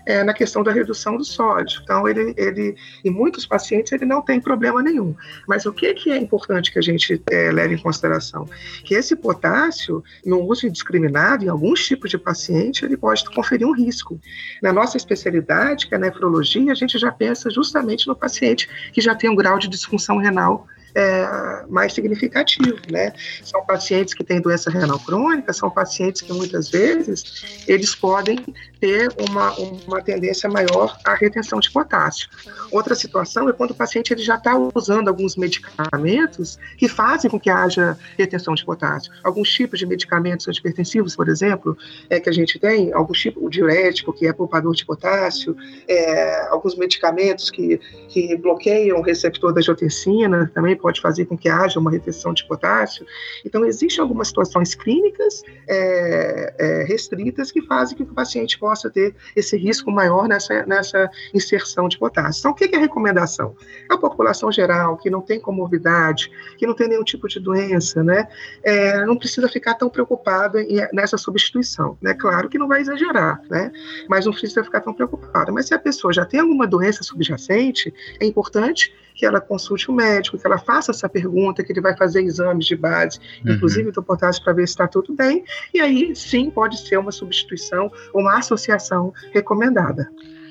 é, 0.07 0.25
na 0.25 0.35
questão 0.35 0.63
da 0.63 0.73
redução 0.73 1.17
do 1.17 1.25
sódio. 1.25 1.81
Então, 1.83 2.09
ele, 2.09 2.35
ele, 2.37 2.75
em 3.05 3.11
muitos 3.11 3.47
pacientes, 3.47 3.93
ele 3.93 4.05
não 4.05 4.21
tem 4.21 4.41
problema 4.41 4.83
nenhum. 4.83 5.15
Mas 5.47 5.65
o 5.65 5.73
que, 5.73 5.95
que 5.95 6.11
é 6.11 6.17
importante 6.17 6.73
que 6.73 6.79
a 6.79 6.83
gente 6.83 7.23
é, 7.31 7.53
leve 7.53 7.75
em 7.75 7.79
consideração? 7.79 8.49
Que 8.85 8.95
esse 8.95 9.15
potássio, 9.15 10.03
no 10.25 10.41
uso 10.41 10.67
indiscriminado, 10.67 11.45
em 11.45 11.49
alguns 11.49 11.87
tipos 11.87 12.11
de 12.11 12.19
paciente, 12.19 12.85
ele 12.85 12.97
pode 12.97 13.25
conferir 13.31 13.67
um 13.67 13.73
risco. 13.73 14.21
Na 14.63 14.73
nossa 14.73 14.97
especialidade, 14.97 15.87
que 15.87 15.95
é 15.95 15.97
a 15.97 16.01
nefrologia, 16.01 16.75
gente 16.81 16.99
já 16.99 17.13
pensa 17.13 17.51
justamente 17.51 18.07
no 18.07 18.17
paciente 18.17 18.69
que 18.93 19.01
já 19.01 19.15
tem 19.15 19.31
um 19.31 19.37
grau 19.37 19.59
de 19.59 19.69
disfunção 19.69 20.17
renal 20.17 20.67
é, 20.95 21.65
mais 21.69 21.93
significativo, 21.93 22.79
né? 22.91 23.13
São 23.43 23.65
pacientes 23.65 24.15
que 24.15 24.25
têm 24.25 24.41
doença 24.41 24.71
renal 24.71 24.99
crônica, 24.99 25.53
são 25.53 25.71
pacientes 25.71 26.23
que 26.23 26.33
muitas 26.33 26.69
vezes 26.69 27.65
eles 27.67 27.95
podem 27.95 28.45
ter 28.81 29.13
uma, 29.29 29.53
uma 29.87 30.01
tendência 30.01 30.49
maior 30.49 30.97
à 31.05 31.15
retenção 31.15 31.61
de 31.61 31.71
potássio. 31.71 32.29
Outra 32.73 32.95
situação 32.95 33.49
é 33.49 33.53
quando 33.53 33.73
o 33.73 33.75
paciente 33.75 34.13
ele 34.13 34.23
já 34.23 34.37
está 34.37 34.57
usando 34.75 35.09
alguns 35.09 35.37
medicamentos 35.37 36.59
que 36.79 36.89
fazem 36.89 37.31
com 37.31 37.39
que 37.39 37.51
haja 37.51 37.97
retenção 38.17 38.55
de 38.55 38.65
potássio. 38.65 39.13
Alguns 39.23 39.51
tipos 39.51 39.79
de 39.79 39.87
medicamentos 39.87 40.49
antipertensivos, 40.49 41.15
por 41.15 41.29
exemplo, 41.29 41.77
é 42.09 42.19
que 42.19 42.31
a 42.31 42.33
gente 42.33 42.59
tem, 42.59 42.93
alguns 42.93 43.21
tipos, 43.21 43.43
o 43.43 43.51
diurético, 43.51 44.13
que 44.13 44.27
é 44.27 44.33
poupador 44.33 44.75
de 44.75 44.85
potássio, 44.85 45.55
é, 45.87 46.49
alguns 46.49 46.75
medicamentos 46.77 47.51
que, 47.51 47.79
que 48.09 48.35
bloqueiam 48.37 48.99
o 48.99 49.03
receptor 49.03 49.53
da 49.53 49.61
angiotensina, 49.61 50.51
também 50.55 50.75
pode 50.75 51.01
fazer 51.01 51.27
com 51.27 51.37
que 51.37 51.49
haja 51.49 51.79
uma 51.79 51.91
retenção 51.91 52.33
de 52.33 52.47
potássio. 52.47 53.05
Então, 53.45 53.65
existem 53.67 54.01
algumas 54.01 54.29
situações 54.29 54.75
clínicas 54.75 55.43
é, 55.69 56.55
é, 56.59 56.85
restritas 56.85 57.51
que 57.53 57.61
fazem 57.63 57.97
com 57.97 58.05
que 58.05 58.13
o 58.13 58.15
paciente 58.15 58.59
possa 58.59 58.70
ter 58.91 59.15
esse 59.35 59.57
risco 59.57 59.91
maior 59.91 60.29
nessa, 60.29 60.65
nessa 60.67 61.11
inserção 61.35 61.89
de 61.89 61.99
potássio. 61.99 62.41
Então, 62.41 62.53
o 62.53 62.55
que 62.55 62.65
é 62.65 62.79
a 62.79 62.81
recomendação? 62.81 63.57
A 63.89 63.97
população 63.97 64.53
geral, 64.53 64.97
que 64.97 65.11
não 65.11 65.21
tem 65.21 65.41
comorbidade, 65.41 66.31
que 66.57 66.67
não 66.67 66.75
tem 66.75 66.89
nenhum 66.89 67.05
tipo 67.05 67.27
de 67.27 67.41
doença, 67.41 68.03
né, 68.03 68.29
é, 68.62 69.05
não 69.05 69.17
precisa 69.17 69.49
ficar 69.49 69.75
tão 69.75 69.89
preocupada 69.89 70.61
nessa 70.93 71.17
substituição. 71.17 71.99
Né? 72.00 72.15
Claro 72.15 72.49
que 72.49 72.59
não 72.59 72.69
vai 72.69 72.81
exagerar, 72.81 73.43
né? 73.50 73.73
mas 74.09 74.27
não 74.27 74.33
precisa 74.33 74.62
ficar 74.62 74.81
tão 74.81 74.95
preocupada. 74.95 75.50
Mas 75.50 75.67
se 75.67 75.75
a 75.75 75.79
pessoa 75.79 76.12
já 76.12 76.25
tem 76.25 76.41
alguma 76.41 76.67
doença 76.67 77.03
subjacente, 77.03 77.93
é 78.21 78.27
importante 78.27 78.93
que 79.14 79.26
ela 79.26 79.40
consulte 79.40 79.90
o 79.90 79.95
médico, 79.95 80.38
que 80.38 80.47
ela 80.47 80.59
faça 80.59 80.90
essa 80.90 81.09
pergunta, 81.09 81.62
que 81.62 81.73
ele 81.73 81.81
vai 81.81 81.97
fazer 81.97 82.23
exames 82.23 82.67
de 82.67 82.76
base, 82.76 83.19
uhum. 83.45 83.55
inclusive 83.55 83.90
do 83.90 84.02
potássio, 84.02 84.43
para 84.43 84.52
ver 84.52 84.67
se 84.67 84.73
está 84.73 84.88
tudo 84.88 85.14
bem, 85.14 85.45
e 85.75 85.81
aí 85.81 86.14
sim 86.14 86.50
pode 86.50 86.79
ser 86.81 86.99
uma 86.99 87.12
substituição, 87.12 87.90
uma 88.14 88.38
associação 88.38 89.12
recomendada. 89.33 90.11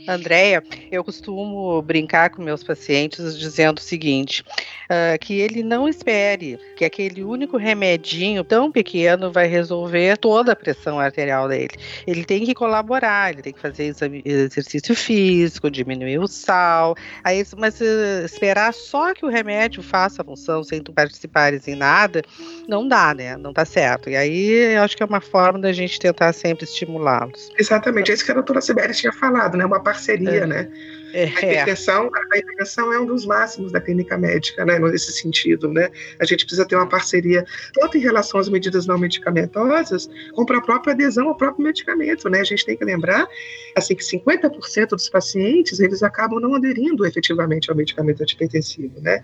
Andréia, 0.09 0.63
eu 0.91 1.03
costumo 1.03 1.81
brincar 1.83 2.31
com 2.31 2.41
meus 2.41 2.63
pacientes 2.63 3.37
dizendo 3.37 3.77
o 3.77 3.81
seguinte: 3.81 4.43
uh, 4.89 5.17
que 5.19 5.39
ele 5.39 5.61
não 5.61 5.87
espere 5.87 6.59
que 6.75 6.83
aquele 6.83 7.23
único 7.23 7.57
remedinho 7.57 8.43
tão 8.43 8.71
pequeno 8.71 9.31
vai 9.31 9.47
resolver 9.47 10.17
toda 10.17 10.53
a 10.53 10.55
pressão 10.55 10.99
arterial 10.99 11.47
dele. 11.47 11.75
Ele 12.07 12.25
tem 12.25 12.43
que 12.43 12.55
colaborar, 12.55 13.31
ele 13.31 13.43
tem 13.43 13.53
que 13.53 13.59
fazer 13.59 13.93
exercício 14.25 14.95
físico, 14.95 15.69
diminuir 15.69 16.17
o 16.17 16.27
sal. 16.27 16.95
Aí, 17.23 17.45
mas 17.55 17.79
uh, 17.79 18.25
esperar 18.25 18.73
só 18.73 19.13
que 19.13 19.25
o 19.25 19.29
remédio 19.29 19.83
faça 19.83 20.21
a 20.21 20.25
função 20.25 20.63
sem 20.63 20.81
tu 20.81 20.91
participares 20.91 21.67
em 21.67 21.75
nada, 21.75 22.23
não 22.67 22.87
dá, 22.87 23.13
né? 23.13 23.37
Não 23.37 23.53
tá 23.53 23.63
certo. 23.63 24.09
E 24.09 24.15
aí 24.15 24.73
eu 24.75 24.81
acho 24.81 24.97
que 24.97 25.03
é 25.03 25.05
uma 25.05 25.21
forma 25.21 25.59
da 25.59 25.71
gente 25.71 25.99
tentar 25.99 26.33
sempre 26.33 26.65
estimulá-los. 26.65 27.51
Exatamente, 27.59 28.11
é 28.11 28.13
isso 28.15 28.25
que 28.25 28.31
a 28.31 28.33
doutora 28.33 28.61
Sibeli 28.61 28.93
tinha 28.93 29.13
falado, 29.13 29.57
né? 29.57 29.65
Uma 29.65 29.79
parceria, 29.99 30.43
é. 30.43 30.47
né? 30.47 30.67
É. 31.13 31.25
A 31.25 31.27
hipertensão, 31.27 32.09
a 32.31 32.37
hipertensão 32.37 32.93
é 32.93 32.99
um 32.99 33.05
dos 33.05 33.25
máximos 33.25 33.71
da 33.71 33.81
clínica 33.81 34.17
médica, 34.17 34.65
né, 34.65 34.77
nesse 34.79 35.11
sentido, 35.11 35.71
né? 35.71 35.89
A 36.19 36.25
gente 36.25 36.45
precisa 36.45 36.65
ter 36.65 36.75
uma 36.75 36.87
parceria 36.87 37.45
tanto 37.73 37.97
em 37.97 38.01
relação 38.01 38.39
às 38.39 38.49
medidas 38.49 38.85
não 38.85 38.97
medicamentosas, 38.97 40.09
como 40.33 40.45
para 40.45 40.57
a 40.57 40.61
própria 40.61 40.93
adesão 40.93 41.27
ao 41.27 41.35
próprio 41.35 41.63
medicamento, 41.63 42.29
né? 42.29 42.39
A 42.39 42.43
gente 42.43 42.65
tem 42.65 42.77
que 42.77 42.85
lembrar, 42.85 43.27
assim, 43.75 43.95
que 43.95 44.03
50% 44.03 44.89
dos 44.89 45.09
pacientes, 45.09 45.79
eles 45.79 46.03
acabam 46.03 46.39
não 46.39 46.55
aderindo 46.55 47.05
efetivamente 47.05 47.69
ao 47.69 47.75
medicamento 47.75 48.21
antihipertensivo, 48.21 48.99
né? 49.01 49.21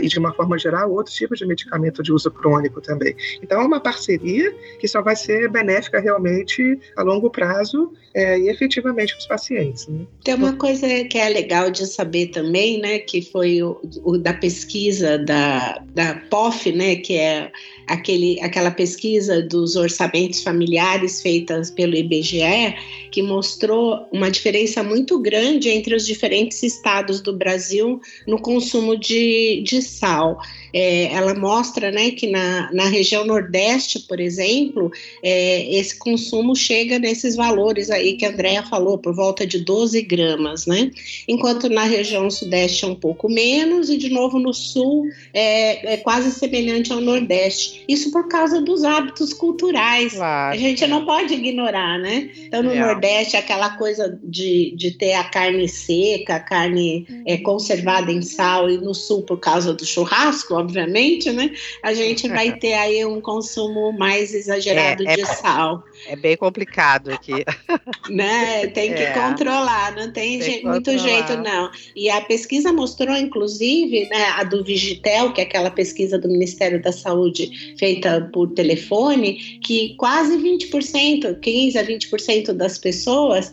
E 0.00 0.08
de 0.08 0.18
uma 0.18 0.32
forma 0.32 0.58
geral, 0.58 0.90
outros 0.90 1.14
tipos 1.14 1.38
de 1.38 1.46
medicamento 1.46 2.02
de 2.02 2.12
uso 2.12 2.30
crônico 2.30 2.80
também. 2.80 3.14
Então, 3.42 3.60
é 3.60 3.64
uma 3.64 3.80
parceria 3.80 4.54
que 4.78 4.88
só 4.88 5.02
vai 5.02 5.16
ser 5.16 5.48
benéfica 5.50 6.00
realmente 6.00 6.78
a 6.96 7.02
longo 7.02 7.30
prazo 7.30 7.92
é, 8.14 8.38
e 8.38 8.48
efetivamente 8.48 9.12
para 9.14 9.20
os 9.20 9.26
pacientes. 9.26 9.86
Né? 9.88 10.06
Tem 10.24 10.34
uma 10.34 10.54
coisa 10.54 10.86
que 11.04 11.17
é 11.18 11.28
legal 11.28 11.70
de 11.70 11.86
saber 11.86 12.28
também, 12.28 12.78
né, 12.80 12.98
que 12.98 13.20
foi 13.20 13.62
o, 13.62 13.80
o 14.04 14.16
da 14.16 14.32
pesquisa 14.32 15.18
da, 15.18 15.82
da 15.94 16.14
POF, 16.30 16.72
né, 16.72 16.96
que 16.96 17.14
é 17.14 17.50
aquele, 17.86 18.40
aquela 18.40 18.70
pesquisa 18.70 19.42
dos 19.42 19.76
orçamentos 19.76 20.42
familiares 20.42 21.20
feitas 21.20 21.70
pelo 21.70 21.96
IBGE, 21.96 22.74
que 23.10 23.22
mostrou 23.22 24.06
uma 24.12 24.30
diferença 24.30 24.82
muito 24.82 25.18
grande 25.18 25.68
entre 25.68 25.94
os 25.94 26.06
diferentes 26.06 26.62
estados 26.62 27.20
do 27.20 27.36
Brasil 27.36 28.00
no 28.26 28.38
consumo 28.40 28.96
de, 28.96 29.62
de 29.66 29.80
sal. 29.80 30.38
É, 30.72 31.04
ela 31.14 31.34
mostra 31.34 31.90
né, 31.90 32.10
que 32.10 32.26
na, 32.26 32.70
na 32.72 32.88
região 32.88 33.24
Nordeste, 33.24 34.00
por 34.00 34.20
exemplo, 34.20 34.92
é, 35.22 35.74
esse 35.74 35.98
consumo 35.98 36.54
chega 36.54 36.98
nesses 36.98 37.34
valores 37.34 37.90
aí 37.90 38.16
que 38.18 38.26
a 38.26 38.28
Andrea 38.28 38.62
falou, 38.62 38.98
por 38.98 39.14
volta 39.14 39.46
de 39.46 39.58
12 39.58 39.88
12 39.88 40.02
gramas, 40.02 40.66
né? 40.66 40.90
Enquanto 41.26 41.68
na 41.68 41.84
região 41.84 42.30
sudeste 42.30 42.84
é 42.84 42.88
um 42.88 42.94
pouco 42.94 43.28
menos 43.28 43.90
e 43.90 43.96
de 43.96 44.08
novo 44.08 44.38
no 44.38 44.52
sul 44.52 45.06
é, 45.32 45.94
é 45.94 45.96
quase 45.98 46.30
semelhante 46.32 46.92
ao 46.92 47.00
nordeste. 47.00 47.84
Isso 47.88 48.10
por 48.10 48.28
causa 48.28 48.60
dos 48.60 48.84
hábitos 48.84 49.32
culturais. 49.32 50.14
Claro. 50.14 50.54
A 50.54 50.58
gente 50.58 50.86
não 50.86 51.04
pode 51.04 51.34
ignorar, 51.34 51.98
né? 51.98 52.30
Então 52.38 52.62
no 52.62 52.72
é. 52.72 52.80
nordeste 52.80 53.36
aquela 53.36 53.70
coisa 53.76 54.18
de, 54.22 54.74
de 54.76 54.92
ter 54.92 55.14
a 55.14 55.24
carne 55.24 55.68
seca, 55.68 56.36
a 56.36 56.40
carne 56.40 57.06
é, 57.26 57.36
conservada 57.38 58.10
em 58.10 58.22
sal 58.22 58.70
e 58.70 58.78
no 58.78 58.94
sul 58.94 59.22
por 59.22 59.38
causa 59.38 59.72
do 59.74 59.84
churrasco, 59.84 60.54
obviamente, 60.54 61.30
né? 61.32 61.50
A 61.82 61.92
gente 61.94 62.28
vai 62.28 62.56
ter 62.58 62.74
aí 62.74 63.04
um 63.04 63.20
consumo 63.20 63.92
mais 63.92 64.34
exagerado 64.34 65.06
é, 65.06 65.12
é 65.12 65.16
de 65.16 65.26
sal. 65.26 65.84
É 66.06 66.16
bem 66.16 66.36
complicado 66.36 67.10
aqui. 67.10 67.44
Né? 68.08 68.66
Tem 68.68 68.94
que 68.94 69.02
é. 69.02 69.12
controlar, 69.12 69.94
não 69.94 70.10
tem, 70.10 70.38
tem 70.38 70.64
muito 70.64 70.96
jeito, 70.96 71.36
não. 71.36 71.70
E 71.94 72.08
a 72.08 72.22
pesquisa 72.22 72.72
mostrou, 72.72 73.14
inclusive, 73.14 74.08
né, 74.08 74.28
a 74.36 74.44
do 74.44 74.64
Vigitel, 74.64 75.32
que 75.32 75.42
é 75.42 75.44
aquela 75.44 75.70
pesquisa 75.70 76.18
do 76.18 76.26
Ministério 76.26 76.80
da 76.80 76.90
Saúde 76.90 77.76
feita 77.78 78.30
por 78.32 78.48
telefone, 78.54 79.60
que 79.62 79.94
quase 79.96 80.38
20%, 80.38 81.38
15 81.38 81.78
a 81.78 81.84
20% 81.84 82.52
das 82.52 82.78
pessoas 82.78 83.52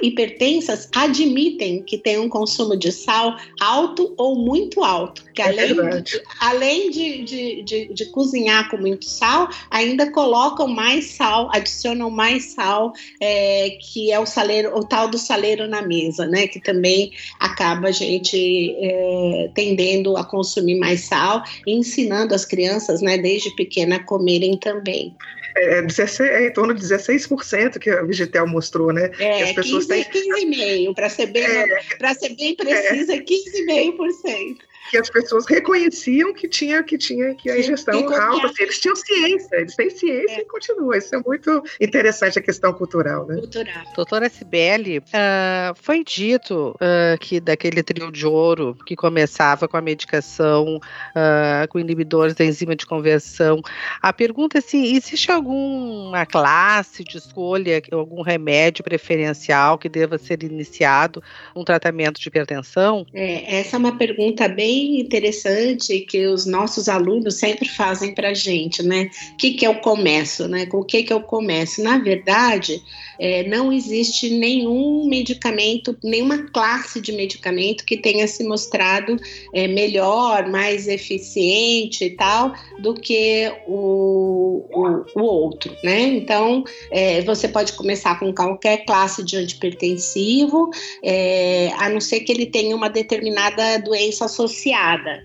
hipertensas 0.00 0.88
admitem 0.94 1.82
que 1.82 1.98
tem 1.98 2.18
um 2.18 2.28
consumo 2.28 2.76
de 2.76 2.92
sal 2.92 3.36
alto 3.60 4.14
ou 4.16 4.36
muito 4.36 4.84
alto. 4.84 5.24
Que 5.34 5.42
é 5.42 5.48
além, 5.48 6.02
de, 6.02 6.22
além 6.40 6.90
de, 6.90 7.24
de, 7.24 7.62
de, 7.62 7.94
de 7.94 8.06
cozinhar 8.06 8.70
com 8.70 8.76
muito 8.76 9.04
sal, 9.04 9.48
ainda 9.70 10.10
colocam 10.10 10.68
mais 10.68 11.06
sal, 11.06 11.50
adicionam 11.86 12.10
mais 12.10 12.46
sal, 12.46 12.92
é, 13.20 13.70
que 13.80 14.10
é 14.10 14.18
o 14.18 14.26
saleiro, 14.26 14.76
o 14.76 14.84
tal 14.84 15.08
do 15.08 15.18
saleiro 15.18 15.68
na 15.68 15.82
mesa, 15.82 16.26
né? 16.26 16.46
Que 16.46 16.60
também 16.60 17.12
acaba 17.38 17.88
a 17.88 17.92
gente 17.92 18.74
é, 18.78 19.50
tendendo 19.54 20.16
a 20.16 20.24
consumir 20.24 20.78
mais 20.78 21.00
sal 21.00 21.42
e 21.66 21.72
ensinando 21.72 22.34
as 22.34 22.44
crianças, 22.44 23.00
né, 23.00 23.16
desde 23.18 23.54
pequena 23.54 23.96
a 23.96 24.02
comerem 24.02 24.56
também. 24.56 25.14
É, 25.56 25.80
16, 25.82 26.20
é, 26.20 26.44
é 26.44 26.48
em 26.48 26.52
torno 26.52 26.74
de 26.74 26.82
16% 26.82 27.78
que 27.78 27.88
a 27.88 28.02
Vigitel 28.02 28.46
mostrou, 28.46 28.92
né? 28.92 29.10
É, 29.18 29.44
as 29.44 29.52
pessoas 29.52 29.86
15, 29.86 30.04
têm... 30.10 30.84
15,5%, 30.84 30.94
para 30.94 31.08
ser, 31.08 31.26
bem, 31.26 31.44
é, 31.44 32.14
ser 32.14 32.34
bem 32.34 32.54
precisa, 32.54 33.14
é, 33.14 33.20
15,5% 33.20 34.56
que 34.90 34.96
as 34.96 35.10
pessoas 35.10 35.46
reconheciam 35.46 36.32
que 36.32 36.48
tinha 36.48 36.82
que 36.82 36.98
tinha 36.98 37.34
que 37.34 37.50
a 37.50 37.58
ingestão 37.58 38.08
alta, 38.12 38.46
assim, 38.46 38.62
eles 38.62 38.78
tinham 38.78 38.96
ciência, 38.96 39.56
eles 39.56 39.74
têm 39.74 39.90
ciência 39.90 40.36
é. 40.36 40.40
e 40.40 40.44
continua. 40.44 40.96
Isso 40.96 41.14
é 41.14 41.22
muito 41.24 41.62
interessante 41.80 42.38
a 42.38 42.42
questão 42.42 42.72
cultural, 42.72 43.26
né? 43.26 43.36
Cultural. 43.36 43.84
Doutora 43.94 44.28
Sibeli, 44.28 44.98
uh, 44.98 45.02
foi 45.76 46.04
dito 46.04 46.76
uh, 46.76 47.18
que 47.18 47.40
daquele 47.40 47.82
trio 47.82 48.10
de 48.10 48.26
ouro 48.26 48.76
que 48.86 48.96
começava 48.96 49.68
com 49.68 49.76
a 49.76 49.80
medicação 49.80 50.76
uh, 50.76 51.68
com 51.68 51.78
inibidores 51.78 52.34
da 52.34 52.44
enzima 52.44 52.76
de 52.76 52.86
conversão, 52.86 53.60
a 54.00 54.12
pergunta 54.12 54.58
é 54.58 54.60
se 54.60 54.96
existe 54.96 55.30
alguma 55.30 56.24
classe 56.26 57.04
de 57.04 57.18
escolha, 57.18 57.82
algum 57.92 58.22
remédio 58.22 58.84
preferencial 58.84 59.78
que 59.78 59.88
deva 59.88 60.18
ser 60.18 60.42
iniciado 60.42 61.22
um 61.54 61.64
tratamento 61.64 62.20
de 62.20 62.28
hipertensão? 62.28 63.06
É, 63.12 63.58
essa 63.60 63.76
é 63.76 63.78
uma 63.78 63.96
pergunta 63.96 64.48
bem 64.48 64.75
bem 64.76 65.00
interessante 65.00 66.00
que 66.00 66.26
os 66.26 66.44
nossos 66.44 66.88
alunos 66.88 67.36
sempre 67.36 67.66
fazem 67.68 68.14
para 68.14 68.30
a 68.30 68.34
gente, 68.34 68.82
né? 68.82 69.10
O 69.32 69.36
que, 69.36 69.52
que 69.52 69.64
é 69.64 69.70
o 69.70 69.80
comércio, 69.80 70.46
né? 70.46 70.66
Com 70.66 70.78
o 70.78 70.84
que, 70.84 71.02
que 71.02 71.12
é 71.12 71.16
o 71.16 71.22
comércio? 71.22 71.82
Na 71.82 71.98
verdade, 71.98 72.82
é, 73.18 73.48
não 73.48 73.72
existe 73.72 74.30
nenhum 74.30 75.06
medicamento, 75.08 75.96
nenhuma 76.04 76.50
classe 76.50 77.00
de 77.00 77.12
medicamento 77.12 77.84
que 77.84 77.96
tenha 77.96 78.26
se 78.26 78.44
mostrado 78.44 79.16
é, 79.54 79.66
melhor, 79.66 80.48
mais 80.48 80.86
eficiente 80.86 82.04
e 82.04 82.10
tal 82.10 82.52
do 82.78 82.92
que 82.92 83.50
o, 83.66 84.66
o, 84.70 85.04
o 85.14 85.22
outro, 85.22 85.74
né? 85.82 86.02
Então, 86.02 86.64
é, 86.90 87.22
você 87.22 87.48
pode 87.48 87.72
começar 87.72 88.18
com 88.18 88.34
qualquer 88.34 88.84
classe 88.84 89.24
de 89.24 89.36
antipertensivo, 89.36 90.70
é, 91.02 91.70
a 91.78 91.88
não 91.88 92.00
ser 92.00 92.20
que 92.20 92.32
ele 92.32 92.46
tenha 92.46 92.76
uma 92.76 92.90
determinada 92.90 93.78
doença 93.78 94.26
associada, 94.26 94.65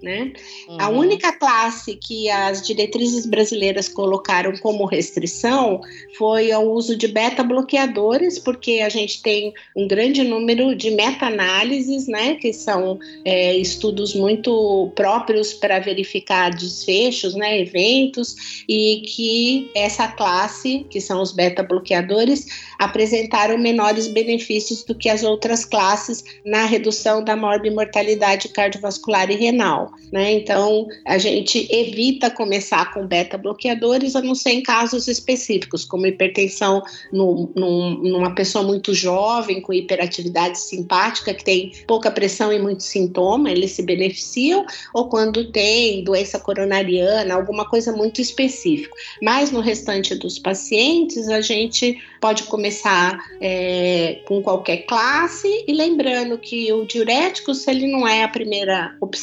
né? 0.02 0.34
Uhum. 0.68 0.78
A 0.80 0.90
única 0.90 1.32
classe 1.32 1.96
que 1.96 2.30
as 2.30 2.66
diretrizes 2.66 3.26
brasileiras 3.26 3.88
colocaram 3.88 4.54
como 4.58 4.86
restrição 4.86 5.82
foi 6.18 6.54
o 6.54 6.72
uso 6.72 6.96
de 6.96 7.08
beta-bloqueadores 7.08 8.38
porque 8.38 8.82
a 8.84 8.90
gente 8.90 9.22
tem 9.22 9.54
um 9.76 9.88
grande 9.88 10.24
número 10.24 10.76
de 10.76 10.92
meta-análises, 10.92 12.08
né, 12.08 12.36
que 12.36 12.54
são 12.54 13.00
é, 13.26 13.56
estudos 13.56 14.14
muito 14.14 14.92
próprios 14.96 15.54
para 15.54 15.80
verificar 15.80 16.52
desfechos, 16.52 17.34
né, 17.36 17.60
eventos, 17.60 18.64
e 18.68 19.04
que 19.08 19.72
essa 19.76 20.08
classe, 20.08 20.86
que 20.90 21.00
são 21.00 21.22
os 21.22 21.32
beta-bloqueadores, 21.32 22.46
apresentaram 22.78 23.58
menores 23.58 24.08
benefícios 24.08 24.84
do 24.84 24.96
que 24.96 25.10
as 25.10 25.24
outras 25.24 25.66
classes 25.66 26.24
na 26.46 26.66
redução 26.66 27.24
da 27.24 27.36
morbimortalidade 27.36 28.50
cardiovascular 28.50 29.31
renal. 29.36 29.92
Né? 30.12 30.34
Então, 30.34 30.88
a 31.06 31.18
gente 31.18 31.68
evita 31.72 32.30
começar 32.30 32.94
com 32.94 33.08
beta-bloqueadores, 33.08 34.16
a 34.16 34.22
não 34.22 34.36
ser 34.36 34.52
em 34.52 34.64
casos 34.64 35.08
específicos, 35.08 35.86
como 35.86 36.06
hipertensão 36.06 36.82
num, 37.12 37.52
numa 37.56 38.36
pessoa 38.36 38.64
muito 38.64 38.94
jovem, 38.94 39.62
com 39.62 39.74
hiperatividade 39.74 40.60
simpática, 40.60 41.34
que 41.34 41.44
tem 41.44 41.72
pouca 41.88 42.12
pressão 42.12 42.52
e 42.52 42.60
muito 42.60 42.84
sintoma, 42.84 43.50
eles 43.50 43.72
se 43.72 43.82
beneficiam, 43.82 44.66
ou 44.94 45.08
quando 45.08 45.52
tem 45.52 46.04
doença 46.04 46.40
coronariana, 46.40 47.34
alguma 47.34 47.66
coisa 47.66 47.92
muito 47.92 48.22
específica. 48.22 48.94
Mas 49.22 49.52
no 49.52 49.62
restante 49.62 50.16
dos 50.16 50.38
pacientes, 50.38 51.30
a 51.30 51.42
gente 51.42 51.98
pode 52.20 52.44
começar 52.44 53.18
é, 53.40 54.20
com 54.26 54.42
qualquer 54.42 54.86
classe, 54.86 55.48
e 55.68 55.74
lembrando 55.74 56.38
que 56.38 56.72
o 56.74 56.86
diurético, 56.86 57.54
se 57.56 57.72
ele 57.72 57.88
não 57.88 58.08
é 58.08 58.24
a 58.24 58.28
primeira 58.28 58.96
opção, 59.00 59.21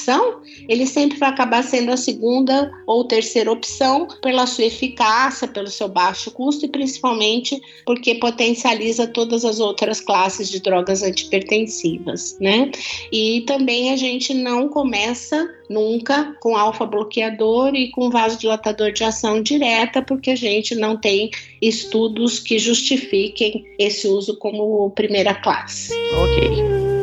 ele 0.68 0.86
sempre 0.86 1.18
vai 1.18 1.28
acabar 1.28 1.62
sendo 1.62 1.90
a 1.90 1.96
segunda 1.96 2.70
ou 2.86 3.04
terceira 3.04 3.50
opção 3.50 4.06
pela 4.22 4.46
sua 4.46 4.64
eficácia, 4.64 5.48
pelo 5.48 5.68
seu 5.68 5.88
baixo 5.88 6.30
custo 6.30 6.64
e 6.64 6.68
principalmente 6.68 7.60
porque 7.84 8.14
potencializa 8.14 9.06
todas 9.06 9.44
as 9.44 9.60
outras 9.60 10.00
classes 10.00 10.48
de 10.48 10.60
drogas 10.60 11.02
antipertensivas, 11.02 12.36
né? 12.40 12.70
E 13.12 13.42
também 13.46 13.92
a 13.92 13.96
gente 13.96 14.34
não 14.34 14.68
começa 14.68 15.48
nunca 15.68 16.34
com 16.40 16.56
alfa 16.56 16.86
bloqueador 16.86 17.74
e 17.74 17.90
com 17.90 18.10
vasodilatador 18.10 18.92
de 18.92 19.04
ação 19.04 19.42
direta, 19.42 20.02
porque 20.02 20.30
a 20.30 20.36
gente 20.36 20.74
não 20.74 20.96
tem 20.96 21.30
estudos 21.60 22.38
que 22.38 22.58
justifiquem 22.58 23.64
esse 23.78 24.06
uso 24.06 24.36
como 24.38 24.90
primeira 24.90 25.34
classe. 25.34 25.92
Ok. 26.14 26.97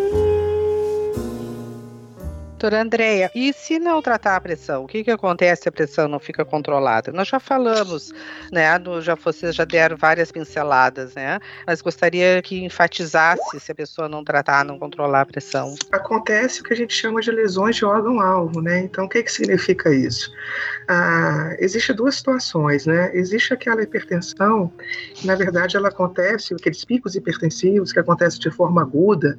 Doutora 2.65 2.81
Andréia, 2.81 3.29
e 3.35 3.53
se 3.53 3.77
não 3.77 4.01
tratar 4.01 4.35
a 4.35 4.41
pressão, 4.41 4.85
o 4.85 4.87
que, 4.87 5.03
que 5.03 5.11
acontece 5.11 5.61
se 5.61 5.69
a 5.69 5.71
pressão 5.71 6.07
não 6.07 6.19
fica 6.19 6.43
controlada? 6.43 7.11
Nós 7.11 7.27
já 7.27 7.39
falamos, 7.39 8.11
né? 8.51 8.75
No, 8.79 8.99
já 9.03 9.13
vocês 9.13 9.53
já 9.53 9.63
deram 9.63 9.95
várias 9.95 10.31
pinceladas, 10.31 11.13
né? 11.13 11.39
Mas 11.67 11.79
gostaria 11.79 12.41
que 12.41 12.65
enfatizasse 12.65 13.59
se 13.59 13.71
a 13.71 13.75
pessoa 13.75 14.09
não 14.09 14.23
tratar, 14.23 14.65
não 14.65 14.79
controlar 14.79 15.21
a 15.21 15.25
pressão. 15.27 15.75
Acontece 15.91 16.61
o 16.61 16.63
que 16.63 16.73
a 16.73 16.75
gente 16.75 16.91
chama 16.91 17.21
de 17.21 17.29
lesões 17.29 17.75
de 17.75 17.85
órgão-alvo, 17.85 18.59
né? 18.59 18.79
Então, 18.79 19.05
o 19.05 19.09
que, 19.09 19.21
que 19.21 19.31
significa 19.31 19.93
isso? 19.93 20.31
Ah, 20.87 21.55
Existem 21.59 21.95
duas 21.95 22.15
situações, 22.15 22.87
né? 22.87 23.11
Existe 23.13 23.53
aquela 23.53 23.83
hipertensão, 23.83 24.73
que, 25.13 25.27
na 25.27 25.35
verdade, 25.35 25.77
ela 25.77 25.89
acontece, 25.89 26.55
aqueles 26.55 26.83
picos 26.83 27.13
hipertensivos 27.13 27.93
que 27.93 27.99
acontecem 27.99 28.39
de 28.39 28.49
forma 28.49 28.81
aguda 28.81 29.37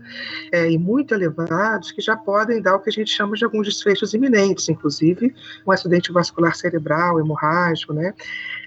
é, 0.53 0.71
e 0.71 0.79
muito 0.79 1.13
elevados, 1.13 1.91
que 1.91 2.01
já 2.01 2.17
podem 2.17 2.63
dar 2.63 2.77
o 2.77 2.79
que 2.79 2.89
a 2.89 2.93
gente 2.93 3.16
chama 3.17 3.37
de 3.37 3.45
alguns 3.45 3.67
desfechos 3.67 4.15
iminentes, 4.15 4.69
inclusive 4.69 5.35
um 5.67 5.73
acidente 5.73 6.13
vascular 6.13 6.55
cerebral, 6.55 7.19
hemorrágico, 7.19 7.93
né? 7.93 8.15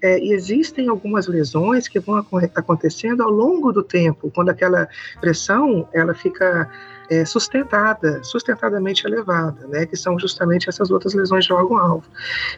É, 0.02 0.20
e 0.20 0.34
existem 0.34 0.88
algumas 0.88 1.28
lesões 1.28 1.88
que 1.88 2.00
vão 2.00 2.16
acontecendo 2.56 3.22
ao 3.22 3.30
longo 3.30 3.72
do 3.72 3.84
tempo, 3.84 4.32
quando 4.34 4.50
aquela 4.50 4.88
pressão 5.20 5.88
ela 5.94 6.14
fica 6.14 6.70
é, 7.10 7.26
sustentada, 7.26 8.24
sustentadamente 8.24 9.06
elevada, 9.06 9.68
né, 9.68 9.86
que 9.86 9.98
são 9.98 10.18
justamente 10.20 10.70
essas 10.70 10.92
outras 10.92 11.14
lesões 11.14 11.46
de 11.46 11.52
órgão-alvo. 11.52 12.06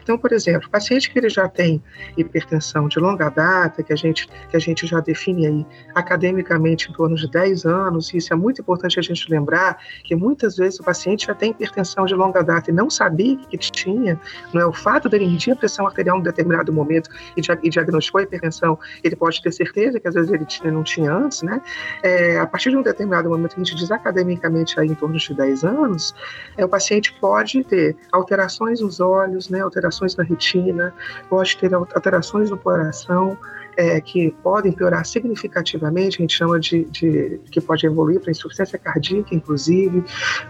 Então, 0.02 0.18
por 0.18 0.32
exemplo, 0.32 0.68
paciente 0.68 1.10
que 1.10 1.18
ele 1.18 1.30
já 1.30 1.48
tem 1.48 1.82
hipertensão 2.16 2.86
de 2.88 2.98
longa 2.98 3.30
data, 3.30 3.82
que 3.82 3.92
a 3.92 3.96
gente, 3.96 4.28
que 4.50 4.56
a 4.56 4.60
gente 4.60 4.86
já 4.86 5.00
define 5.00 5.46
aí 5.46 5.66
academicamente 5.94 6.90
em 6.90 6.92
torno 6.92 7.16
de 7.16 7.30
10 7.30 7.64
anos, 7.64 8.12
e 8.12 8.18
isso 8.18 8.32
é 8.32 8.36
muito 8.36 8.60
importante 8.60 8.98
a 8.98 9.02
gente 9.02 9.30
lembrar, 9.30 9.78
que 10.04 10.14
muitas 10.14 10.56
vezes 10.56 10.78
o 10.80 10.84
paciente 10.84 11.26
já 11.26 11.34
tem 11.34 11.50
hipertensão 11.50 12.04
de 12.04 12.14
longa 12.14 12.42
data 12.42 12.70
e 12.70 12.74
não 12.74 12.90
sabia 12.90 13.36
que 13.36 13.56
tinha, 13.56 14.20
não 14.52 14.60
é 14.60 14.66
o 14.66 14.72
fato 14.72 15.08
dele 15.08 15.26
medir 15.26 15.52
a 15.52 15.56
pressão 15.56 15.86
arterial 15.86 16.16
em 16.16 16.20
um 16.20 16.22
determinado 16.22 16.72
momento 16.72 17.08
e, 17.36 17.40
e 17.62 17.70
diagnosticou 17.70 18.20
a 18.20 18.24
hipertensão, 18.24 18.78
ele 19.02 19.16
pode 19.16 19.40
ter 19.40 19.52
certeza 19.52 19.98
que 19.98 20.08
às 20.08 20.14
vezes 20.14 20.30
ele 20.30 20.44
tinha, 20.44 20.70
não 20.70 20.82
tinha 20.82 21.12
antes, 21.12 21.42
né? 21.42 21.60
É, 22.02 22.38
a 22.38 22.46
partir 22.46 22.70
de 22.70 22.76
um 22.76 22.82
determinado 22.82 23.28
momento 23.28 23.54
que 23.54 23.60
a 23.60 23.64
gente 23.64 23.76
diz 23.76 23.90
academicamente 23.90 24.41
aí 24.78 24.88
em 24.88 24.94
torno 24.94 25.16
de 25.16 25.34
10 25.34 25.64
anos, 25.64 26.14
é, 26.56 26.64
o 26.64 26.68
paciente 26.68 27.12
pode 27.20 27.62
ter 27.64 27.96
alterações 28.10 28.80
nos 28.80 29.00
olhos, 29.00 29.48
né, 29.48 29.60
alterações 29.60 30.16
na 30.16 30.24
retina, 30.24 30.94
pode 31.28 31.56
ter 31.56 31.74
alterações 31.74 32.50
no 32.50 32.58
coração, 32.58 33.36
é, 33.76 34.00
que 34.00 34.30
podem 34.42 34.72
piorar 34.72 35.04
significativamente, 35.04 36.18
a 36.18 36.22
gente 36.22 36.36
chama 36.36 36.60
de, 36.60 36.84
de 36.84 37.40
que 37.50 37.60
pode 37.60 37.86
evoluir 37.86 38.20
para 38.20 38.30
insuficiência 38.30 38.78
cardíaca, 38.78 39.34
inclusive, 39.34 40.04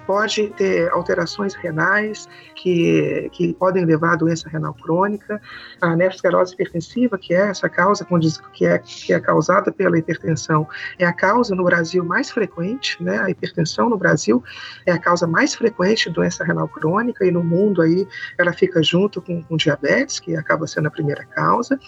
pode 0.07 0.49
ter 0.51 0.91
alterações 0.91 1.55
renais 1.55 2.29
que, 2.55 3.29
que 3.33 3.55
podem 3.55 3.85
levar 3.85 4.13
à 4.13 4.17
doença 4.17 4.49
renal 4.49 4.75
crônica, 4.75 5.41
a 5.81 5.97
nefrosclerose 5.97 6.55
hipertensiva, 6.55 7.19
que 7.19 7.35
é 7.35 7.49
essa 7.49 7.69
causa 7.69 8.07
que 8.53 8.67
é, 8.67 8.79
que 8.79 9.13
é 9.13 9.21
causada 9.21 9.73
pela 9.73 9.99
hipertensão, 9.99 10.69
é 10.99 11.05
a 11.05 11.13
causa 11.13 11.55
no 11.55 11.65
Brasil 11.65 12.05
mais 12.05 12.31
frequente, 12.31 13.03
né? 13.03 13.19
A 13.21 13.31
hipertensão 13.31 13.89
no 13.89 13.97
Brasil 13.97 14.43
é 14.87 14.93
a 14.93 14.99
causa 14.99 15.27
mais 15.27 15.55
frequente 15.55 16.09
de 16.09 16.15
doença 16.15 16.45
renal 16.45 16.69
crônica 16.69 17.25
e 17.25 17.31
no 17.31 17.43
mundo 17.43 17.83
aí 17.83 18.07
ela 18.39 18.53
fica 18.53 18.83
junto 18.83 19.21
com, 19.21 19.43
com 19.43 19.57
diabetes, 19.57 20.21
que 20.21 20.37
acaba 20.37 20.67
sendo 20.67 20.89
a 20.89 20.91
primeira 20.91 21.25
causa. 21.25 21.79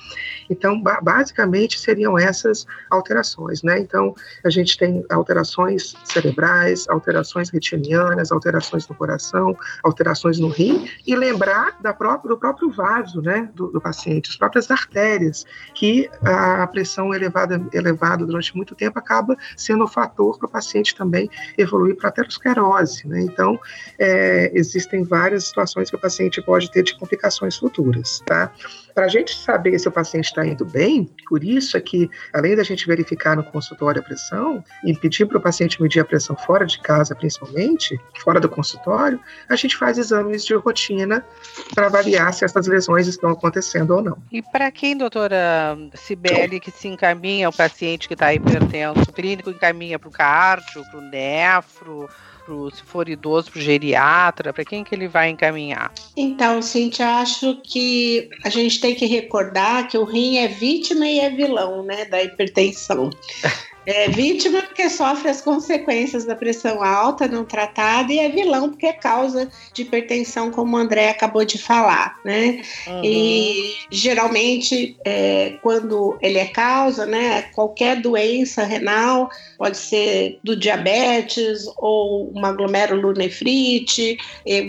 Então, 0.48 0.82
basicamente 0.82 1.33
basicamente 1.34 1.80
seriam 1.80 2.16
essas 2.16 2.66
alterações, 2.88 3.62
né? 3.62 3.78
Então, 3.80 4.14
a 4.44 4.50
gente 4.50 4.78
tem 4.78 5.04
alterações 5.10 5.94
cerebrais, 6.04 6.88
alterações 6.88 7.50
retinianas, 7.50 8.30
alterações 8.30 8.86
no 8.88 8.94
coração, 8.94 9.56
alterações 9.82 10.38
no 10.38 10.48
rim, 10.48 10.88
e 11.06 11.16
lembrar 11.16 11.76
da 11.80 11.92
própria, 11.92 12.28
do 12.28 12.38
próprio 12.38 12.70
vaso, 12.70 13.20
né, 13.20 13.50
do, 13.54 13.68
do 13.68 13.80
paciente, 13.80 14.30
as 14.30 14.36
próprias 14.36 14.70
artérias, 14.70 15.44
que 15.74 16.08
a 16.22 16.66
pressão 16.66 17.12
elevada, 17.12 17.60
elevada 17.72 18.24
durante 18.24 18.54
muito 18.56 18.74
tempo 18.74 18.98
acaba 18.98 19.36
sendo 19.56 19.84
um 19.84 19.88
fator 19.88 20.38
para 20.38 20.46
o 20.46 20.50
paciente 20.50 20.94
também 20.94 21.28
evoluir 21.58 21.96
para 21.96 22.08
aterosclerose, 22.08 23.06
né? 23.08 23.20
Então, 23.20 23.58
é, 23.98 24.50
existem 24.54 25.02
várias 25.02 25.48
situações 25.48 25.90
que 25.90 25.96
o 25.96 25.98
paciente 25.98 26.40
pode 26.42 26.70
ter 26.70 26.82
de 26.82 26.96
complicações 26.96 27.56
futuras, 27.56 28.20
tá? 28.26 28.52
Para 28.94 29.06
a 29.06 29.08
gente 29.08 29.36
saber 29.36 29.78
se 29.78 29.88
o 29.88 29.92
paciente 29.92 30.26
está 30.26 30.46
indo 30.46 30.64
bem, 30.64 31.10
por 31.28 31.42
isso 31.42 31.76
é 31.76 31.80
que, 31.80 32.08
além 32.32 32.54
da 32.54 32.62
gente 32.62 32.86
verificar 32.86 33.36
no 33.36 33.42
consultório 33.42 34.00
a 34.00 34.04
pressão 34.04 34.64
e 34.84 34.94
pedir 34.96 35.26
para 35.26 35.38
o 35.38 35.40
paciente 35.40 35.82
medir 35.82 36.00
a 36.00 36.04
pressão 36.04 36.36
fora 36.36 36.64
de 36.64 36.78
casa, 36.80 37.14
principalmente, 37.14 37.98
fora 38.22 38.38
do 38.38 38.48
consultório, 38.48 39.18
a 39.48 39.56
gente 39.56 39.76
faz 39.76 39.98
exames 39.98 40.44
de 40.44 40.54
rotina 40.54 41.24
para 41.74 41.86
avaliar 41.86 42.32
se 42.32 42.44
essas 42.44 42.66
lesões 42.66 43.08
estão 43.08 43.30
acontecendo 43.30 43.96
ou 43.96 44.02
não. 44.02 44.18
E 44.30 44.40
para 44.40 44.70
quem, 44.70 44.96
doutora 44.96 45.76
Cibele, 45.94 46.60
que 46.60 46.70
se 46.70 46.88
encaminha 46.88 47.48
o 47.48 47.52
paciente 47.52 48.06
que 48.06 48.14
está 48.14 48.32
hipertenso, 48.32 49.12
clínico 49.12 49.50
encaminha 49.50 49.98
para 49.98 50.08
o 50.08 50.12
cardio, 50.12 50.84
para 50.90 50.98
o 50.98 51.02
nefro, 51.02 52.08
pro, 52.44 52.70
se 52.70 52.82
for 52.82 53.08
idoso, 53.08 53.50
para 53.50 53.58
o 53.58 53.62
geriatra? 53.62 54.52
Para 54.52 54.64
quem 54.64 54.84
que 54.84 54.94
ele 54.94 55.08
vai 55.08 55.30
encaminhar? 55.30 55.92
Então, 56.16 56.62
Cintia, 56.62 57.16
acho 57.16 57.60
que 57.62 58.28
a 58.44 58.48
gente 58.48 58.80
tem 58.80 58.94
que 58.94 59.06
recordar 59.06 59.88
que 59.88 59.98
o 59.98 60.04
rim 60.04 60.38
é 60.38 60.48
vítima 60.48 61.06
e 61.06 61.20
é 61.20 61.30
vilão, 61.30 61.82
né, 61.82 62.04
da 62.04 62.22
hipertensão. 62.22 63.10
É 63.86 64.08
vítima 64.08 64.62
porque 64.62 64.88
sofre 64.88 65.28
as 65.28 65.40
consequências 65.40 66.24
da 66.24 66.34
pressão 66.34 66.82
alta 66.82 67.28
não 67.28 67.44
tratada 67.44 68.12
e 68.12 68.18
é 68.18 68.28
vilão 68.28 68.70
porque 68.70 68.86
é 68.86 68.92
causa 68.92 69.50
de 69.72 69.82
hipertensão, 69.82 70.50
como 70.50 70.76
o 70.76 70.80
André 70.80 71.10
acabou 71.10 71.44
de 71.44 71.58
falar, 71.58 72.18
né? 72.24 72.62
Uhum. 72.86 73.04
E 73.04 73.74
geralmente, 73.90 74.96
é, 75.04 75.58
quando 75.62 76.16
ele 76.22 76.38
é 76.38 76.46
causa, 76.46 77.04
né, 77.04 77.42
qualquer 77.54 78.00
doença 78.00 78.64
renal, 78.64 79.28
pode 79.58 79.76
ser 79.76 80.38
do 80.42 80.56
diabetes 80.56 81.64
ou 81.76 82.30
uma 82.30 82.52
glomerulonefrite, 82.52 84.16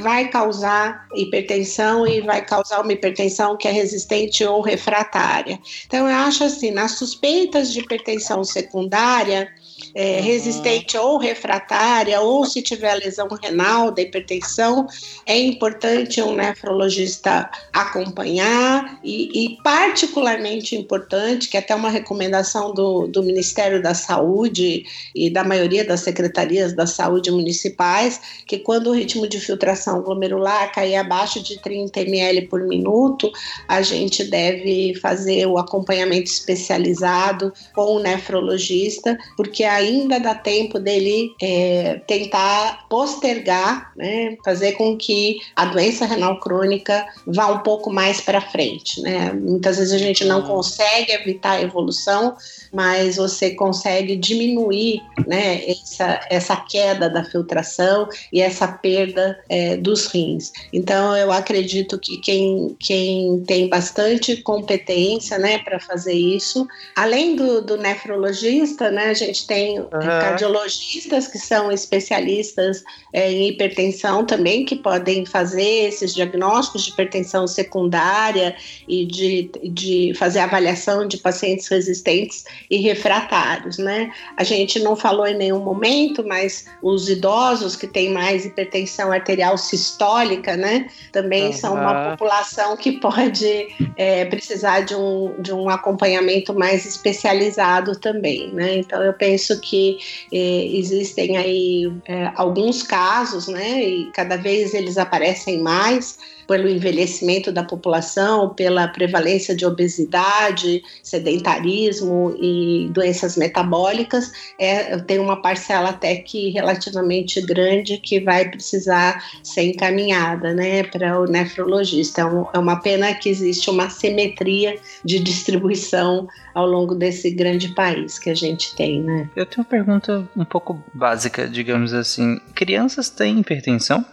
vai 0.02 0.28
causar 0.28 1.08
hipertensão 1.16 2.06
e 2.06 2.22
vai 2.22 2.44
causar 2.44 2.82
uma 2.82 2.92
hipertensão 2.92 3.56
que 3.56 3.68
é 3.68 3.72
resistente 3.72 4.44
ou 4.44 4.62
refratária. 4.62 5.60
Então, 5.86 6.10
eu 6.10 6.16
acho 6.16 6.44
assim, 6.44 6.72
nas 6.72 6.92
suspeitas 6.92 7.72
de 7.72 7.80
hipertensão 7.80 8.44
secundária, 8.44 9.05
área 9.06 9.50
é, 9.96 10.18
uhum. 10.18 10.26
resistente 10.26 10.98
ou 10.98 11.18
refratária, 11.18 12.20
ou 12.20 12.46
se 12.46 12.62
tiver 12.62 12.94
lesão 12.96 13.30
renal 13.42 13.92
da 13.92 14.02
hipertensão, 14.02 14.88
é 15.26 15.40
importante 15.40 16.22
um 16.22 16.36
nefrologista 16.36 17.50
acompanhar 17.72 19.00
e, 19.02 19.46
e 19.46 19.58
particularmente 19.64 20.76
importante, 20.76 21.48
que 21.48 21.56
é 21.56 21.62
até 21.62 21.74
uma 21.74 21.90
recomendação 21.90 22.74
do, 22.74 23.08
do 23.08 23.24
Ministério 23.24 23.82
da 23.82 23.94
Saúde 23.94 24.86
e 25.16 25.30
da 25.30 25.46
maioria 25.46 25.86
das 25.86 26.02
secretarias 26.02 26.74
da 26.74 26.86
saúde 26.86 27.32
municipais, 27.32 28.20
que 28.46 28.60
quando 28.60 28.88
o 28.88 28.94
ritmo 28.94 29.26
de 29.28 29.40
filtração 29.40 30.02
glomerular 30.02 30.74
cair 30.74 30.98
abaixo 30.98 31.42
de 31.42 31.58
30 31.62 32.02
ml 32.02 32.48
por 32.48 32.60
minuto, 32.62 33.32
a 33.68 33.82
gente 33.82 34.26
deve 34.26 34.94
fazer 34.96 35.46
o 35.46 35.58
acompanhamento 35.58 36.30
especializado 36.30 37.54
com 37.74 37.96
o 37.96 38.00
nefrologista, 38.00 39.18
porque 39.38 39.64
ainda 39.86 40.20
dá 40.20 40.36
tempo 40.36 40.80
dele 40.80 41.32
é, 41.42 42.02
tentar 42.08 42.86
postergar, 42.90 43.92
né, 43.96 44.36
fazer 44.44 44.74
com 44.74 44.98
que 44.98 45.40
a 45.56 45.66
doença 45.66 46.06
renal 46.06 46.40
crônica 46.40 47.06
vá 47.26 47.48
um 47.48 47.60
pouco 47.60 47.92
mais 47.92 48.22
para 48.22 48.42
frente. 48.42 49.02
Né? 49.02 49.32
Muitas 49.34 49.78
vezes 49.78 49.94
a 49.94 49.98
gente 49.98 50.24
não 50.26 50.42
uhum. 50.42 50.48
consegue 50.48 51.12
evitar 51.12 51.52
a 51.52 51.62
evolução, 51.62 52.36
mas 52.72 53.16
você 53.16 53.52
consegue 53.52 54.16
diminuir 54.16 55.02
né, 55.26 55.64
essa, 55.70 56.20
essa 56.30 56.56
queda 56.58 57.10
da 57.10 57.24
filtração 57.24 58.08
e 58.32 58.42
essa 58.42 58.68
perda 58.68 59.40
é, 59.50 59.78
dos 59.78 60.08
rins. 60.08 60.52
Então, 60.74 61.16
eu 61.16 61.32
acredito 61.32 61.98
que 62.00 62.18
quem, 62.18 62.76
quem 62.80 63.44
tem 63.48 63.70
bastante 63.70 64.38
competência 64.38 65.38
né, 65.38 65.60
para 65.60 65.80
fazer 65.80 66.14
isso, 66.14 66.68
além 66.96 67.36
do, 67.36 67.62
do 67.62 67.78
nefrologista, 67.78 68.90
né, 68.92 69.06
a 69.06 69.14
gente 69.14 69.46
tem 69.48 69.75
uhum. 69.80 69.90
cardiologistas 69.90 71.28
que 71.28 71.38
são 71.38 71.72
especialistas 71.72 72.84
é, 73.14 73.32
em 73.32 73.50
hipertensão 73.50 74.26
também, 74.26 74.66
que 74.66 74.76
podem 74.76 75.26
fazer 75.26 75.88
esses 75.88 76.14
diagnósticos 76.14 76.84
de 76.84 76.92
hipertensão 76.92 77.48
secundária 77.48 78.56
e 78.88 79.06
de, 79.06 79.50
de 79.64 80.14
fazer 80.16 80.40
avaliação 80.40 81.08
de 81.08 81.18
pacientes 81.18 81.68
resistentes 81.68 82.46
e 82.70 82.78
refratários, 82.78 83.78
né? 83.78 84.12
A 84.38 84.44
gente 84.44 84.80
não 84.80 84.96
falou 84.96 85.28
em 85.28 85.38
nenhum 85.38 85.60
momento, 85.60 86.26
mas 86.26 86.66
os 86.82 87.10
idosos 87.10 87.76
que 87.76 87.88
têm 87.88 88.12
mais 88.12 88.46
hipertensão 88.46 89.12
arterial 89.12 89.58
sistólica, 89.58 90.56
né? 90.56 90.88
Também 91.12 91.48
uhum. 91.48 91.54
são 91.54 91.74
uma 91.74 92.12
população 92.12 92.76
que 92.78 92.94
pode 92.94 93.68
é, 93.96 94.26
precisar 94.26 94.82
de 94.82 94.96
um, 94.96 95.34
de 95.40 95.54
um 95.54 95.70
acompanhamento 95.70 96.54
mais 96.54 96.86
especializado 96.86 97.98
também, 97.98 98.52
né? 98.54 98.78
Então 98.78 99.02
eu 99.02 99.14
penso 99.14 99.60
que 99.66 99.98
é, 100.32 100.66
existem 100.78 101.38
aí 101.38 101.92
é, 102.08 102.32
alguns 102.36 102.84
casos, 102.84 103.48
né? 103.48 103.84
E 103.84 104.06
cada 104.12 104.38
vez 104.38 104.74
eles 104.74 104.98
aparecem 104.98 105.62
mais 105.62 106.18
pelo 106.48 106.70
envelhecimento 106.70 107.52
da 107.52 107.64
população, 107.64 108.50
pela 108.50 108.88
prevalência 108.88 109.56
de 109.56 109.66
obesidade, 109.66 110.84
sedentarismo 111.04 112.36
e 112.40 112.90
doenças 112.92 113.36
metabólicas, 113.38 114.32
é, 114.60 114.98
tem 114.98 115.20
uma 115.20 115.42
parcela 115.42 115.90
até 115.90 116.16
que 116.16 116.50
relativamente 116.50 117.42
grande 117.42 117.98
que 117.98 118.20
vai 118.20 118.50
precisar 118.50 119.24
ser 119.44 119.64
encaminhada 119.64 120.54
né, 120.54 120.84
para 120.84 121.20
o 121.20 121.26
nefrologista. 121.26 122.22
É, 122.22 122.58
é 122.58 122.60
uma 122.60 122.80
pena 122.82 123.14
que 123.14 123.30
existe 123.30 123.70
uma 123.70 123.90
simetria 123.90 124.78
de 125.04 125.20
distribuição 125.20 126.28
ao 126.54 126.66
longo 126.66 126.96
desse 126.96 127.30
grande 127.32 127.74
país 127.74 128.18
que 128.18 128.30
a 128.30 128.36
gente 128.36 128.76
tem, 128.76 129.02
né? 129.02 129.30
Eu 129.36 129.46
tenho 129.46 129.60
uma 129.60 129.66
pergunta 129.66 130.28
um 130.36 130.46
pouco 130.46 130.82
básica, 130.94 131.48
digamos 131.48 131.94
assim. 131.94 132.40
Crianças 132.54 133.10
têm 133.10 133.40
hipertensão? 133.40 134.06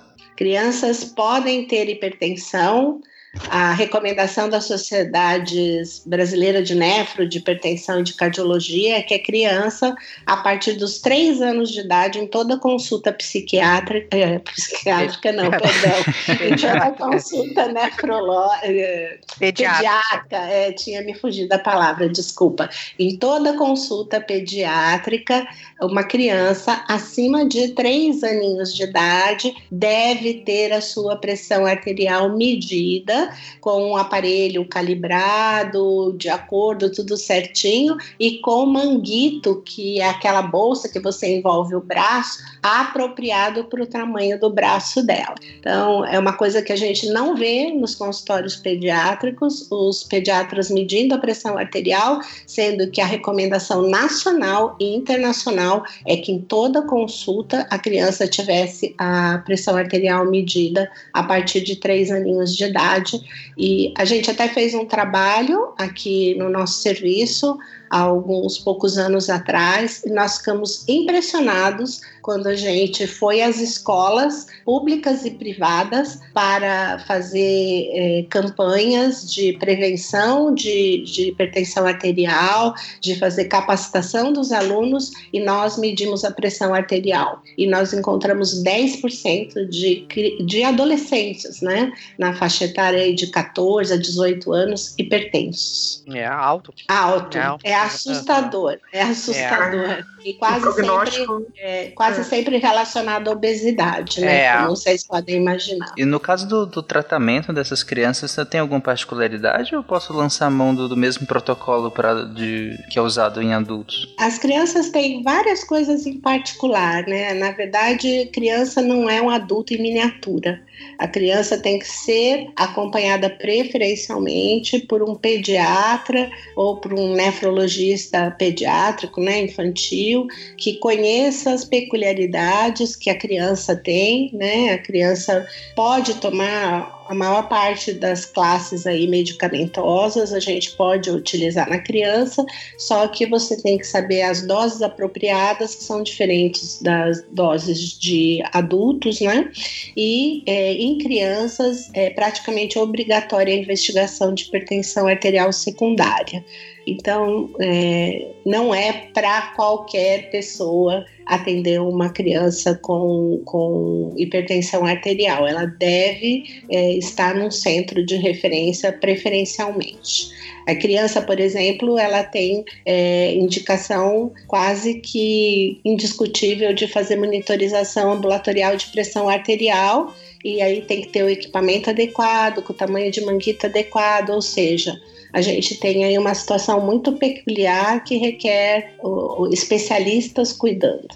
Crianças 0.43 1.05
podem 1.05 1.69
ter 1.69 1.89
hipertensão, 1.89 3.01
a 3.49 3.73
recomendação 3.73 4.47
da 4.51 4.61
Sociedade 4.61 5.83
Brasileira 6.05 6.63
de 6.63 6.75
Nefro, 6.75 7.27
de 7.27 7.39
Hipertensão 7.39 8.01
e 8.01 8.03
de 8.03 8.13
Cardiologia 8.13 8.99
é 8.99 9.03
que 9.03 9.15
a 9.15 9.23
criança, 9.23 9.95
a 10.27 10.37
partir 10.37 10.75
dos 10.75 11.01
três 11.01 11.41
anos 11.41 11.71
de 11.71 11.81
idade, 11.81 12.19
em 12.19 12.27
toda 12.27 12.59
consulta 12.59 13.11
psiquiátrica, 13.11 14.15
é, 14.15 14.39
psiquiátrica 14.39 15.33
não, 15.33 15.51
perdão, 15.51 15.99
em 16.47 16.57
toda 16.57 16.91
consulta 16.91 17.73
nefrológica, 17.73 18.67
é, 18.67 19.19
pediátrica, 19.39 20.37
é, 20.37 20.73
tinha 20.73 21.01
me 21.01 21.15
fugido 21.15 21.55
a 21.55 21.59
palavra, 21.59 22.11
desculpa, 22.11 22.69
em 22.99 23.17
toda 23.17 23.57
consulta 23.57 24.21
pediátrica, 24.21 25.47
uma 25.81 26.05
criança 26.05 26.85
acima 26.87 27.49
de 27.49 27.69
três 27.69 28.23
aninhos 28.23 28.75
de 28.75 28.83
idade 28.83 29.55
deve 29.71 30.35
ter 30.35 30.71
a 30.73 30.83
sua 30.83 31.17
pressão 31.17 31.65
arterial 31.65 32.37
medida 32.37 33.22
com 33.61 33.91
um 33.91 33.97
aparelho 33.97 34.65
calibrado, 34.67 36.15
de 36.17 36.29
acordo, 36.29 36.91
tudo 36.91 37.17
certinho, 37.17 37.97
e 38.19 38.39
com 38.39 38.67
manguito, 38.67 39.63
que 39.65 40.01
é 40.01 40.09
aquela 40.09 40.43
bolsa 40.43 40.89
que 40.89 41.01
você 41.01 41.39
envolve 41.39 41.75
o 41.75 41.81
braço, 41.81 42.39
apropriado 42.63 43.65
para 43.65 43.83
o 43.83 43.87
tamanho 43.87 44.39
do 44.39 44.49
braço 44.49 45.03
dela. 45.03 45.35
Então, 45.59 46.05
é 46.05 46.19
uma 46.19 46.33
coisa 46.33 46.63
que 46.63 46.73
a 46.73 46.77
gente 46.77 47.07
não 47.09 47.35
vê 47.35 47.71
nos 47.73 47.95
consultórios 47.95 48.57
pediátricos, 48.57 49.67
os 49.71 50.05
pediatras 50.05 50.71
medindo 50.71 51.15
a 51.15 51.19
pressão 51.19 51.59
arterial, 51.59 52.21
sendo 52.47 52.91
que 52.91 53.01
a 53.01 53.07
recomendação 53.07 53.89
nacional 53.89 54.77
e 54.79 54.95
internacional 54.95 55.85
é 56.07 56.17
que 56.17 56.33
em 56.33 56.41
toda 56.41 56.83
consulta 56.83 57.67
a 57.71 57.79
criança 57.79 58.27
tivesse 58.27 58.95
a 58.99 59.39
pressão 59.45 59.77
arterial 59.77 60.25
medida 60.25 60.91
a 61.13 61.23
partir 61.23 61.61
de 61.63 61.77
três 61.77 62.11
aninhos 62.11 62.55
de 62.55 62.65
idade. 62.65 63.12
E 63.57 63.93
a 63.97 64.05
gente 64.05 64.31
até 64.31 64.49
fez 64.49 64.75
um 64.75 64.85
trabalho 64.85 65.73
aqui 65.77 66.35
no 66.35 66.49
nosso 66.49 66.81
serviço 66.81 67.59
alguns 67.93 68.59
poucos 68.59 68.97
anos 68.97 69.29
atrás, 69.29 70.03
e 70.05 70.11
nós 70.11 70.39
ficamos 70.39 70.89
impressionados 70.89 72.01
quando 72.23 72.47
a 72.47 72.55
gente 72.55 73.07
foi 73.07 73.43
às 73.43 73.59
escolas 73.61 74.47
públicas 74.65 75.27
e 75.27 75.31
privadas 75.33 76.21
para 76.33 77.01
fazer 77.01 77.91
é, 77.93 78.27
campanhas 78.31 79.31
de 79.31 79.53
prevenção 79.55 80.55
de, 80.55 81.03
de 81.03 81.29
hipertensão 81.29 81.87
arterial, 81.87 82.75
de 83.01 83.19
fazer 83.19 83.47
capacitação 83.47 84.33
dos 84.33 84.53
alunos 84.53 85.11
e 85.33 85.41
nós 85.41 85.77
medimos 85.77 86.25
a 86.25 86.31
pressão 86.31 86.73
arterial. 86.73 87.43
E 87.59 87.67
nós 87.67 87.93
encontramos 87.93 88.63
10% 88.63 89.69
de, 89.69 90.07
de 90.47 90.63
adolescentes, 90.63 91.61
né, 91.61 91.93
na 92.19 92.33
faixa 92.33 92.65
etária 92.65 93.13
de 93.15 93.27
14 93.27 93.93
a 93.93 93.97
18 93.97 94.53
anos, 94.53 94.95
hipertensos. 94.97 96.05
É 96.09 96.25
alto. 96.25 96.73
Alto. 96.89 97.37
É, 97.37 97.43
alto. 97.43 97.67
é 97.67 97.82
assustador. 97.85 98.79
É 98.93 99.03
assustador. 99.03 99.91
É. 99.91 100.05
E 100.25 100.35
quase 100.35 100.73
sempre, 100.73 101.47
é, 101.59 101.87
quase 101.91 102.21
é. 102.21 102.25
sempre 102.25 102.59
relacionado 102.59 103.29
à 103.29 103.33
obesidade, 103.33 104.21
né? 104.21 104.45
É. 104.45 104.57
Como 104.57 104.71
vocês 104.71 105.07
podem 105.07 105.37
imaginar. 105.37 105.93
E 105.97 106.05
no 106.05 106.21
caso 106.21 106.47
do, 106.47 106.67
do 106.67 106.83
tratamento 106.83 107.53
dessas 107.53 107.83
crianças, 107.83 108.31
você 108.31 108.45
tem 108.45 108.61
alguma 108.61 108.81
particularidade 108.81 109.75
ou 109.75 109.83
posso 109.83 110.13
lançar 110.13 110.51
mão 110.51 110.75
do, 110.75 110.89
do 110.89 110.97
mesmo 110.97 111.27
protocolo 111.27 111.91
pra, 111.91 112.25
de, 112.25 112.79
que 112.91 112.99
é 112.99 113.03
usado 113.03 113.43
em 113.43 113.53
adultos? 113.53 114.15
As 114.19 114.39
crianças 114.39 114.91
têm 114.91 115.23
várias 115.23 115.65
coisas 115.65 116.07
em 116.07 116.21
particular, 116.21 117.07
né? 117.07 117.35
Na 117.35 117.51
verdade, 117.51 118.31
criança 118.33 118.81
não 118.81 119.09
é 119.09 119.21
um 119.21 119.31
adulto 119.31 119.75
em 119.75 119.83
miniatura. 119.83 120.63
A 121.03 121.09
criança 121.09 121.59
tem 121.59 121.81
que 121.81 121.89
ser 121.89 122.47
acompanhada 122.55 123.29
preferencialmente 123.29 124.79
por 124.79 125.03
um 125.03 125.17
pediatra 125.17 126.31
ou 126.55 126.77
por 126.77 126.95
um 126.95 127.13
nefrologista 127.13 128.31
pediátrico, 128.39 129.21
né, 129.21 129.41
infantil, 129.41 130.29
que 130.57 130.75
conheça 130.75 131.51
as 131.51 131.65
peculiaridades 131.65 132.95
que 132.95 133.11
a 133.11 133.19
criança 133.19 133.75
tem, 133.75 134.31
né? 134.33 134.75
A 134.75 134.79
criança 134.79 135.45
pode 135.75 136.21
tomar 136.21 137.02
a 137.13 137.15
maior 137.15 137.47
parte 137.47 137.93
das 137.93 138.25
classes 138.25 138.87
aí 138.87 139.07
medicamentosas 139.07 140.33
a 140.33 140.41
gente 140.41 140.73
pode 140.73 141.11
utilizar 141.11 141.69
na 141.69 141.79
criança, 141.79 142.45
só 142.79 143.07
que 143.07 143.27
você 143.27 143.61
tem 143.61 143.77
que 143.77 143.87
saber 143.87 144.23
as 144.23 144.47
doses 144.47 144.81
apropriadas, 144.81 145.75
que 145.75 145.85
são 145.85 146.03
diferentes 146.03 146.81
das 146.81 147.23
doses 147.31 147.99
de 147.99 148.43
adultos, 148.53 149.21
né? 149.21 149.51
E 149.95 150.43
é, 150.47 150.73
em 150.73 150.97
crianças 150.97 151.91
é 151.93 152.09
praticamente 152.09 152.79
obrigatória 152.79 153.55
a 153.55 153.59
investigação 153.59 154.33
de 154.33 154.45
hipertensão 154.45 155.07
arterial 155.07 155.53
secundária. 155.53 156.43
Então, 156.87 157.51
é, 157.61 158.29
não 158.45 158.75
é 158.75 158.93
para 159.15 159.53
qualquer 159.55 160.31
pessoa 160.31 161.05
atender 161.25 161.81
uma 161.81 162.11
criança 162.11 162.75
com, 162.75 163.41
com 163.45 164.13
hipertensão 164.17 164.85
arterial. 164.85 165.47
Ela 165.47 165.67
deve 165.67 166.45
é, 166.69 166.93
estar 166.95 167.35
num 167.35 167.51
centro 167.51 168.05
de 168.05 168.17
referência 168.17 168.93
preferencialmente. 168.93 170.31
A 170.67 170.75
criança, 170.75 171.21
por 171.21 171.41
exemplo, 171.41 171.99
ela 171.99 172.23
tem 172.23 172.65
é, 172.87 173.35
indicação 173.35 174.33
quase 174.47 175.01
que 175.01 175.81
indiscutível 175.85 176.73
de 176.73 176.87
fazer 176.87 177.17
monitorização 177.17 178.13
ambulatorial 178.13 178.77
de 178.77 178.87
pressão 178.87 179.29
arterial 179.29 180.15
e 180.45 180.61
aí 180.61 180.83
tem 180.83 181.03
que 181.03 181.09
ter 181.09 181.23
o 181.23 181.29
equipamento 181.29 181.91
adequado, 181.91 182.63
com 182.63 182.73
o 182.73 182.77
tamanho 182.77 183.11
de 183.11 183.21
manguita 183.21 183.67
adequado, 183.67 184.31
ou 184.31 184.43
seja, 184.43 185.01
a 185.33 185.41
gente 185.41 185.77
tem 185.77 186.05
aí 186.05 186.19
uma 186.19 186.35
situação 186.35 186.81
muito 186.85 187.13
peculiar 187.13 188.03
que 188.05 188.19
requer 188.19 188.95
o, 189.01 189.43
o 189.43 189.53
especialistas 189.53 190.53
cuidando. 190.53 191.09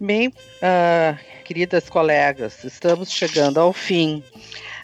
Bem, 0.00 0.28
uh, 0.28 1.16
queridas 1.44 1.88
colegas, 1.88 2.64
estamos 2.64 3.10
chegando 3.10 3.60
ao 3.60 3.72
fim 3.72 4.22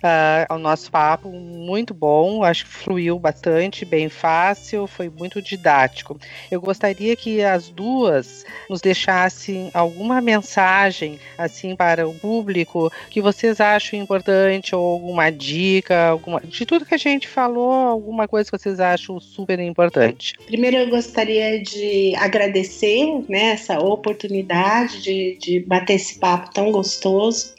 uh, 0.02 0.54
o 0.54 0.58
nosso 0.58 0.90
papo 0.90 1.28
muito 1.30 1.92
bom, 1.94 2.42
acho 2.42 2.64
que 2.64 2.70
fluiu 2.70 3.18
bastante, 3.18 3.84
bem 3.84 4.08
fácil, 4.08 4.86
foi 4.86 5.08
muito 5.08 5.40
didático. 5.40 6.18
Eu 6.50 6.60
gostaria 6.60 7.14
que 7.16 7.42
as 7.42 7.68
duas 7.68 8.44
nos 8.68 8.80
deixassem 8.80 9.70
alguma 9.74 10.20
mensagem 10.20 11.18
assim 11.36 11.74
para 11.74 12.08
o 12.08 12.14
público 12.14 12.92
que 13.10 13.20
vocês 13.20 13.60
acham 13.60 13.98
importante 13.98 14.74
ou 14.74 14.92
alguma 14.92 15.30
dica, 15.30 16.08
alguma 16.08 16.40
de 16.40 16.64
tudo 16.64 16.84
que 16.84 16.94
a 16.94 16.98
gente 16.98 17.28
falou, 17.28 17.72
alguma 17.72 18.26
coisa 18.28 18.50
que 18.50 18.58
vocês 18.58 18.80
acham 18.80 19.20
super 19.20 19.58
importante. 19.58 20.34
Primeiro 20.46 20.76
eu 20.76 20.88
gostaria 20.88 21.60
de 21.60 22.14
agradecer 22.16 23.06
né, 23.28 23.50
essa 23.52 23.78
oportunidade 23.78 25.02
de, 25.02 25.36
de 25.40 25.60
bater 25.60 25.94
esse 25.94 26.18
papo 26.18 26.52
tão 26.52 26.70
gostoso, 26.70 27.54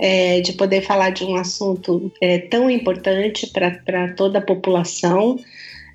é, 0.00 0.40
de 0.40 0.52
poder 0.52 0.82
falar 0.82 1.10
de 1.10 1.24
um 1.24 1.36
assunto 1.36 1.75
assunto 1.76 2.12
é, 2.20 2.38
tão 2.38 2.70
importante 2.70 3.46
para 3.48 4.14
toda 4.14 4.38
a 4.38 4.42
população, 4.42 5.38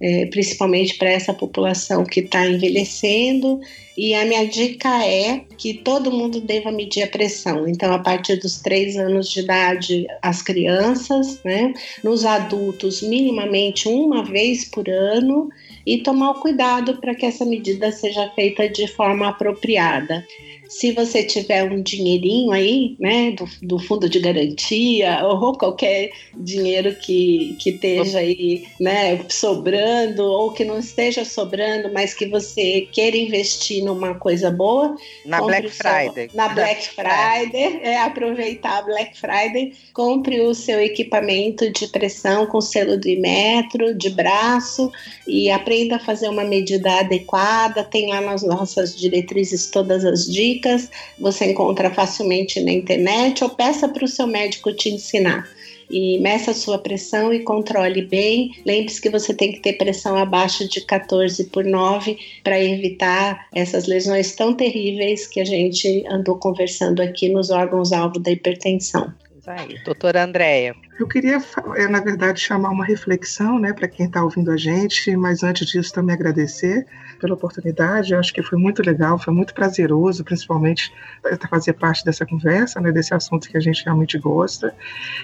é, 0.01 0.25
principalmente 0.27 0.97
para 0.97 1.09
essa 1.09 1.33
população 1.33 2.03
que 2.03 2.21
está 2.21 2.47
envelhecendo. 2.47 3.59
E 3.97 4.15
a 4.15 4.25
minha 4.25 4.47
dica 4.47 5.05
é 5.05 5.41
que 5.57 5.73
todo 5.73 6.11
mundo 6.11 6.39
deva 6.39 6.71
medir 6.71 7.03
a 7.03 7.07
pressão. 7.07 7.67
Então, 7.67 7.93
a 7.93 7.99
partir 7.99 8.37
dos 8.37 8.59
três 8.59 8.97
anos 8.97 9.29
de 9.29 9.41
idade, 9.41 10.07
as 10.21 10.41
crianças, 10.41 11.41
né? 11.43 11.73
Nos 12.03 12.25
adultos, 12.25 13.01
minimamente 13.01 13.87
uma 13.89 14.23
vez 14.23 14.65
por 14.65 14.89
ano 14.89 15.49
e 15.85 15.99
tomar 15.99 16.31
o 16.31 16.41
cuidado 16.41 16.97
para 16.97 17.13
que 17.13 17.25
essa 17.25 17.45
medida 17.45 17.91
seja 17.91 18.29
feita 18.29 18.69
de 18.69 18.87
forma 18.87 19.27
apropriada. 19.27 20.25
Se 20.71 20.93
você 20.93 21.21
tiver 21.21 21.65
um 21.65 21.81
dinheirinho 21.81 22.49
aí, 22.53 22.95
né, 22.97 23.31
do, 23.31 23.45
do 23.61 23.77
fundo 23.77 24.07
de 24.07 24.21
garantia 24.21 25.19
ou 25.25 25.51
qualquer 25.57 26.11
dinheiro 26.33 26.95
que, 26.95 27.57
que 27.59 27.71
esteja 27.71 28.19
aí, 28.19 28.65
né, 28.79 29.19
sobrando 29.27 30.23
ou 30.23 30.53
que 30.53 30.63
não 30.63 30.79
esteja 30.79 31.25
sobrando, 31.25 31.91
mas 31.93 32.13
que 32.13 32.25
você 32.25 32.87
queira 32.89 33.17
investir 33.17 33.83
numa 33.83 34.15
coisa 34.15 34.49
boa, 34.49 34.95
na 35.25 35.41
Black 35.41 35.69
Friday. 35.69 36.29
na 36.33 36.47
Black 36.47 36.87
Friday, 36.95 37.81
é 37.83 37.97
aproveitar 37.97 38.77
a 38.77 38.81
Black 38.83 39.19
Friday, 39.19 39.73
compre 39.93 40.39
o 40.39 40.55
seu 40.55 40.79
equipamento 40.79 41.69
de 41.69 41.85
pressão 41.89 42.45
com 42.45 42.61
selo 42.61 42.97
do 42.97 43.19
metro, 43.19 43.93
de 43.93 44.09
braço 44.09 44.89
e 45.27 45.51
aprenda 45.51 45.97
a 45.97 45.99
fazer 45.99 46.29
uma 46.29 46.45
medida 46.45 47.01
adequada. 47.01 47.83
Tem 47.83 48.07
lá 48.07 48.21
nas 48.21 48.41
nossas 48.41 48.97
diretrizes 48.97 49.69
todas 49.69 50.05
as 50.05 50.25
dicas 50.25 50.60
dicas, 50.61 50.89
você 51.19 51.51
encontra 51.51 51.89
facilmente 51.89 52.61
na 52.61 52.71
internet 52.71 53.43
ou 53.43 53.49
peça 53.49 53.89
para 53.89 54.05
o 54.05 54.07
seu 54.07 54.27
médico 54.27 54.71
te 54.71 54.89
ensinar 54.89 55.49
e 55.89 56.19
meça 56.19 56.51
a 56.51 56.53
sua 56.53 56.77
pressão 56.77 57.33
e 57.33 57.41
controle 57.41 58.01
bem. 58.03 58.51
Lembre-se 58.65 59.01
que 59.01 59.09
você 59.09 59.33
tem 59.33 59.51
que 59.51 59.59
ter 59.59 59.73
pressão 59.73 60.15
abaixo 60.15 60.65
de 60.65 60.79
14 60.79 61.43
por 61.45 61.65
9 61.65 62.17
para 62.43 62.63
evitar 62.63 63.47
essas 63.53 63.87
lesões 63.87 64.33
tão 64.33 64.53
terríveis 64.53 65.27
que 65.27 65.41
a 65.41 65.45
gente 65.45 66.05
andou 66.07 66.37
conversando 66.37 67.01
aqui 67.01 67.27
nos 67.27 67.49
órgãos-alvo 67.49 68.19
da 68.19 68.31
hipertensão. 68.31 69.13
Aí. 69.47 69.81
Doutora 69.83 70.23
Andréia. 70.23 70.75
Eu 70.99 71.07
queria, 71.07 71.41
eh, 71.75 71.87
na 71.87 71.99
verdade, 71.99 72.39
chamar 72.39 72.69
uma 72.69 72.85
reflexão 72.85 73.57
né, 73.57 73.73
para 73.73 73.87
quem 73.87 74.05
está 74.05 74.23
ouvindo 74.23 74.51
a 74.51 74.57
gente, 74.57 75.15
mas 75.15 75.41
antes 75.41 75.67
disso 75.67 75.91
também 75.91 76.13
agradecer 76.13 76.85
pela 77.19 77.33
oportunidade. 77.33 78.13
Eu 78.13 78.19
acho 78.19 78.31
que 78.31 78.43
foi 78.43 78.59
muito 78.59 78.83
legal, 78.83 79.17
foi 79.17 79.33
muito 79.33 79.53
prazeroso, 79.53 80.23
principalmente 80.23 80.93
eh, 81.25 81.37
fazer 81.49 81.73
parte 81.73 82.05
dessa 82.05 82.23
conversa, 82.23 82.79
né, 82.79 82.91
desse 82.91 83.15
assunto 83.15 83.49
que 83.49 83.57
a 83.57 83.59
gente 83.59 83.83
realmente 83.83 84.19
gosta. 84.19 84.75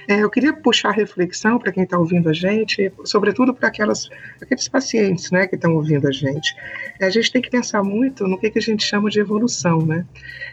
É, 0.07 0.23
eu 0.23 0.29
queria 0.31 0.51
puxar 0.51 0.89
a 0.89 0.93
reflexão 0.93 1.59
para 1.59 1.71
quem 1.71 1.83
está 1.83 1.99
ouvindo 1.99 2.27
a 2.27 2.33
gente, 2.33 2.91
sobretudo 3.03 3.53
para 3.53 3.67
aquelas 3.67 4.09
aqueles 4.41 4.67
pacientes 4.67 5.29
né, 5.29 5.45
que 5.45 5.55
estão 5.55 5.75
ouvindo 5.75 6.07
a 6.07 6.11
gente. 6.11 6.55
A 6.99 7.09
gente 7.11 7.31
tem 7.31 7.41
que 7.41 7.51
pensar 7.51 7.83
muito 7.83 8.27
no 8.27 8.39
que, 8.39 8.49
que 8.49 8.57
a 8.57 8.61
gente 8.61 8.83
chama 8.83 9.11
de 9.11 9.19
evolução. 9.19 9.85
Né? 9.85 10.05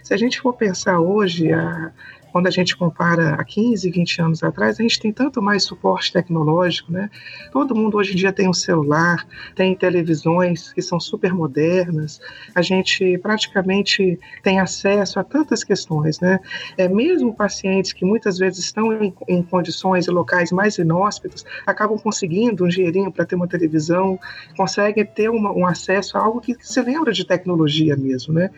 Se 0.02 0.12
a 0.12 0.18
gente 0.18 0.38
for 0.38 0.52
pensar 0.52 1.00
hoje, 1.00 1.50
a, 1.50 1.92
quando 2.34 2.48
a 2.48 2.50
gente 2.50 2.76
compara 2.76 3.36
a 3.36 3.44
15, 3.44 3.88
20 3.88 4.20
anos 4.20 4.42
atrás, 4.42 4.80
a 4.80 4.82
gente 4.82 4.98
tem 4.98 5.12
tanto 5.12 5.40
mais 5.40 5.62
suporte 5.62 6.12
tecnológico, 6.12 6.90
né? 6.90 7.08
Todo 7.52 7.76
mundo 7.76 7.96
hoje 7.96 8.12
em 8.12 8.16
dia 8.16 8.32
tem 8.32 8.48
um 8.48 8.52
celular, 8.52 9.24
tem 9.54 9.72
televisões 9.76 10.72
que 10.72 10.82
são 10.82 10.98
super 10.98 11.32
modernas, 11.32 12.20
a 12.52 12.60
gente 12.60 13.16
praticamente 13.18 14.18
tem 14.42 14.58
acesso 14.58 15.20
a 15.20 15.22
tantas 15.22 15.62
questões, 15.62 16.18
né? 16.18 16.40
É, 16.76 16.88
mesmo 16.88 17.32
pacientes 17.32 17.92
que 17.92 18.04
muitas 18.04 18.36
vezes 18.36 18.64
estão 18.64 18.92
em, 18.92 19.14
em 19.28 19.40
condições 19.40 20.08
e 20.08 20.10
locais 20.10 20.50
mais 20.50 20.76
inóspitos, 20.76 21.44
acabam 21.64 21.96
conseguindo 21.96 22.64
um 22.64 22.68
dinheirinho 22.68 23.12
para 23.12 23.24
ter 23.24 23.36
uma 23.36 23.46
televisão, 23.46 24.18
conseguem 24.56 25.06
ter 25.06 25.30
uma, 25.30 25.52
um 25.52 25.64
acesso 25.64 26.18
a 26.18 26.24
algo 26.24 26.40
que, 26.40 26.56
se 26.58 26.82
lembra 26.82 27.12
de 27.12 27.24
tecnologia 27.24 27.96
mesmo, 27.96 28.34
né? 28.34 28.50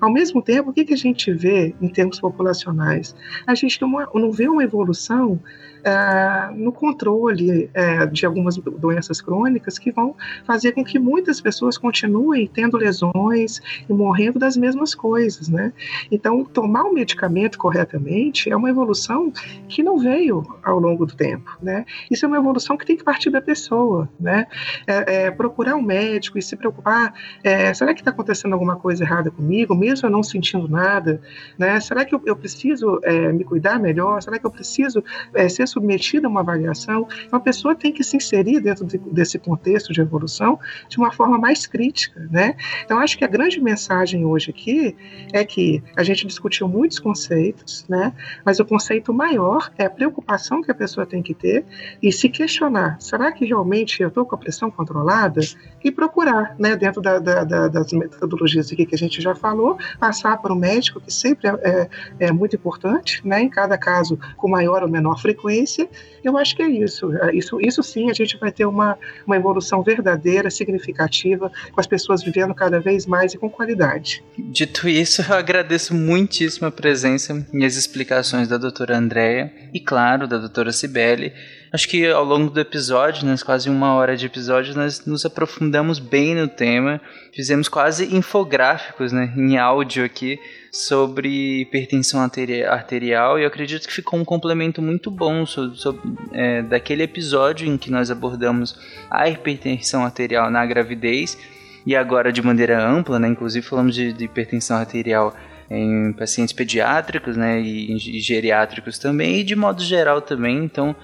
Ao 0.00 0.12
mesmo 0.12 0.40
tempo, 0.40 0.70
o 0.70 0.72
que, 0.72 0.84
que 0.84 0.94
a 0.94 0.96
gente 0.96 1.32
vê 1.32 1.74
em 1.80 1.88
termos 1.88 2.20
populacionais? 2.20 3.15
A 3.46 3.54
gente 3.54 3.80
não, 3.80 3.90
não 4.14 4.32
vê 4.32 4.48
uma 4.48 4.62
evolução 4.62 5.40
é, 5.86 6.50
no 6.52 6.72
controle 6.72 7.70
é, 7.72 8.06
de 8.06 8.26
algumas 8.26 8.56
doenças 8.56 9.20
crônicas 9.20 9.78
que 9.78 9.92
vão 9.92 10.16
fazer 10.44 10.72
com 10.72 10.84
que 10.84 10.98
muitas 10.98 11.40
pessoas 11.40 11.78
continuem 11.78 12.50
tendo 12.52 12.76
lesões 12.76 13.60
e 13.88 13.92
morrendo 13.92 14.36
das 14.36 14.56
mesmas 14.56 14.96
coisas, 14.96 15.48
né? 15.48 15.72
Então, 16.10 16.44
tomar 16.44 16.82
o 16.82 16.92
medicamento 16.92 17.56
corretamente 17.56 18.50
é 18.50 18.56
uma 18.56 18.68
evolução 18.68 19.32
que 19.68 19.80
não 19.80 19.96
veio 19.96 20.44
ao 20.60 20.80
longo 20.80 21.06
do 21.06 21.14
tempo, 21.14 21.56
né? 21.62 21.84
Isso 22.10 22.24
é 22.24 22.28
uma 22.28 22.38
evolução 22.38 22.76
que 22.76 22.84
tem 22.84 22.96
que 22.96 23.04
partir 23.04 23.30
da 23.30 23.40
pessoa, 23.40 24.08
né? 24.18 24.48
É, 24.88 25.26
é 25.26 25.30
procurar 25.30 25.76
um 25.76 25.82
médico 25.82 26.36
e 26.36 26.42
se 26.42 26.56
preocupar, 26.56 27.14
é, 27.44 27.72
será 27.72 27.94
que 27.94 28.00
está 28.00 28.10
acontecendo 28.10 28.54
alguma 28.54 28.74
coisa 28.74 29.04
errada 29.04 29.30
comigo, 29.30 29.72
mesmo 29.72 30.08
eu 30.08 30.10
não 30.10 30.24
sentindo 30.24 30.66
nada, 30.66 31.20
né? 31.56 31.78
Será 31.78 32.04
que 32.04 32.12
eu, 32.12 32.20
eu 32.26 32.34
preciso 32.34 32.98
é, 33.06 33.32
me 33.32 33.44
cuidar 33.44 33.78
melhor? 33.78 34.20
Será 34.22 34.38
que 34.38 34.46
eu 34.46 34.50
preciso 34.50 35.02
ser 35.48 35.66
submetida 35.66 36.26
a 36.26 36.30
uma 36.30 36.40
avaliação. 36.40 37.06
Então, 37.26 37.38
a 37.38 37.40
pessoa 37.40 37.74
tem 37.74 37.92
que 37.92 38.02
se 38.04 38.16
inserir 38.16 38.60
dentro 38.60 38.84
de, 38.84 38.98
desse 38.98 39.38
contexto 39.38 39.92
de 39.92 40.00
evolução 40.00 40.58
de 40.88 40.98
uma 40.98 41.12
forma 41.12 41.38
mais 41.38 41.66
crítica, 41.66 42.26
né? 42.30 42.56
Então, 42.84 42.98
acho 42.98 43.16
que 43.16 43.24
a 43.24 43.28
grande 43.28 43.60
mensagem 43.60 44.24
hoje 44.24 44.50
aqui 44.50 44.96
é 45.32 45.44
que 45.44 45.82
a 45.96 46.02
gente 46.02 46.26
discutiu 46.26 46.68
muitos 46.68 46.98
conceitos, 46.98 47.84
né? 47.88 48.12
Mas 48.44 48.60
o 48.60 48.64
conceito 48.64 49.12
maior 49.12 49.70
é 49.76 49.86
a 49.86 49.90
preocupação 49.90 50.62
que 50.62 50.70
a 50.70 50.74
pessoa 50.74 51.06
tem 51.06 51.22
que 51.22 51.34
ter 51.34 51.64
e 52.02 52.12
se 52.12 52.28
questionar: 52.28 52.96
será 53.00 53.32
que 53.32 53.44
realmente 53.44 54.02
eu 54.02 54.08
estou 54.08 54.24
com 54.24 54.34
a 54.34 54.38
pressão 54.38 54.70
controlada? 54.70 55.40
E 55.84 55.90
procurar, 55.90 56.56
né? 56.58 56.76
Dentro 56.76 57.00
da, 57.00 57.18
da, 57.18 57.44
da, 57.44 57.68
das 57.68 57.92
metodologias 57.92 58.72
aqui 58.72 58.84
que 58.86 58.94
a 58.94 58.98
gente 58.98 59.20
já 59.20 59.34
falou, 59.34 59.78
passar 59.98 60.36
para 60.38 60.52
o 60.52 60.56
médico, 60.56 61.00
que 61.00 61.12
sempre 61.12 61.48
é, 61.48 61.52
é, 61.62 61.88
é 62.26 62.32
muito 62.32 62.56
importante, 62.56 62.95
né? 63.24 63.42
Em 63.42 63.48
cada 63.48 63.76
caso, 63.78 64.18
com 64.36 64.48
maior 64.48 64.82
ou 64.82 64.88
menor 64.88 65.20
frequência 65.20 65.88
eu 66.26 66.36
acho 66.36 66.56
que 66.56 66.62
é 66.62 66.68
isso. 66.68 67.16
É, 67.18 67.34
isso, 67.34 67.60
isso 67.60 67.82
sim, 67.84 68.10
a 68.10 68.12
gente 68.12 68.36
vai 68.36 68.50
ter 68.50 68.66
uma, 68.66 68.98
uma 69.24 69.36
evolução 69.36 69.80
verdadeira, 69.82 70.50
significativa, 70.50 71.52
com 71.70 71.80
as 71.80 71.86
pessoas 71.86 72.22
vivendo 72.22 72.52
cada 72.52 72.80
vez 72.80 73.06
mais 73.06 73.32
e 73.32 73.38
com 73.38 73.48
qualidade. 73.48 74.24
Dito 74.36 74.88
isso, 74.88 75.22
eu 75.22 75.36
agradeço 75.36 75.94
muitíssimo 75.94 76.66
a 76.66 76.72
presença 76.72 77.46
e 77.52 77.64
as 77.64 77.76
explicações 77.76 78.48
da 78.48 78.58
doutora 78.58 78.98
Andréia 78.98 79.52
e, 79.72 79.78
claro, 79.78 80.26
da 80.26 80.36
doutora 80.36 80.72
Cibele. 80.72 81.32
Acho 81.76 81.90
que 81.90 82.06
ao 82.06 82.24
longo 82.24 82.48
do 82.48 82.58
episódio, 82.58 83.26
nas 83.26 83.42
quase 83.42 83.68
uma 83.68 83.92
hora 83.92 84.16
de 84.16 84.24
episódio, 84.24 84.74
nós 84.74 85.04
nos 85.04 85.26
aprofundamos 85.26 85.98
bem 85.98 86.34
no 86.34 86.48
tema, 86.48 86.98
fizemos 87.34 87.68
quase 87.68 88.16
infográficos 88.16 89.12
né, 89.12 89.30
em 89.36 89.58
áudio 89.58 90.02
aqui 90.02 90.40
sobre 90.72 91.60
hipertensão 91.60 92.18
arterial 92.22 93.38
e 93.38 93.42
eu 93.42 93.46
acredito 93.46 93.86
que 93.86 93.92
ficou 93.92 94.18
um 94.18 94.24
complemento 94.24 94.80
muito 94.80 95.10
bom 95.10 95.44
sobre, 95.44 95.76
sobre, 95.76 96.00
é, 96.32 96.62
daquele 96.62 97.02
episódio 97.02 97.68
em 97.68 97.76
que 97.76 97.90
nós 97.90 98.10
abordamos 98.10 98.74
a 99.10 99.28
hipertensão 99.28 100.02
arterial 100.02 100.50
na 100.50 100.64
gravidez 100.64 101.36
e 101.84 101.94
agora 101.94 102.32
de 102.32 102.40
maneira 102.40 102.82
ampla, 102.82 103.18
né? 103.18 103.28
Inclusive 103.28 103.66
falamos 103.66 103.94
de, 103.94 104.14
de 104.14 104.24
hipertensão 104.24 104.78
arterial 104.78 105.36
em 105.70 106.10
pacientes 106.14 106.54
pediátricos, 106.54 107.36
né? 107.36 107.60
E, 107.60 108.16
e 108.16 108.18
geriátricos 108.18 108.98
também 108.98 109.40
e 109.40 109.44
de 109.44 109.54
modo 109.54 109.82
geral 109.82 110.22
também. 110.22 110.64
Então 110.64 110.96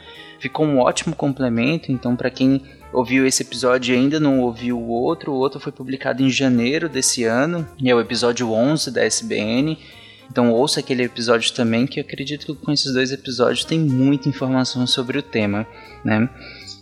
ficou 0.42 0.66
um 0.66 0.80
ótimo 0.80 1.14
complemento. 1.14 1.92
Então 1.92 2.16
para 2.16 2.28
quem 2.28 2.60
ouviu 2.92 3.24
esse 3.24 3.42
episódio 3.42 3.94
e 3.94 3.98
ainda 3.98 4.18
não 4.18 4.40
ouviu 4.40 4.76
o 4.78 4.88
outro, 4.88 5.32
o 5.32 5.36
outro 5.36 5.60
foi 5.60 5.72
publicado 5.72 6.22
em 6.22 6.28
janeiro 6.28 6.88
desse 6.88 7.24
ano, 7.24 7.66
e 7.78 7.88
é 7.88 7.94
o 7.94 8.00
episódio 8.00 8.50
11 8.52 8.90
da 8.90 9.04
SBN. 9.04 9.78
Então 10.30 10.50
ouça 10.50 10.80
aquele 10.80 11.04
episódio 11.04 11.52
também, 11.52 11.86
que 11.86 12.00
eu 12.00 12.04
acredito 12.04 12.46
que 12.46 12.54
com 12.54 12.72
esses 12.72 12.92
dois 12.92 13.12
episódios 13.12 13.64
tem 13.64 13.78
muita 13.78 14.28
informação 14.28 14.86
sobre 14.86 15.16
o 15.16 15.22
tema, 15.22 15.66
né? 16.04 16.28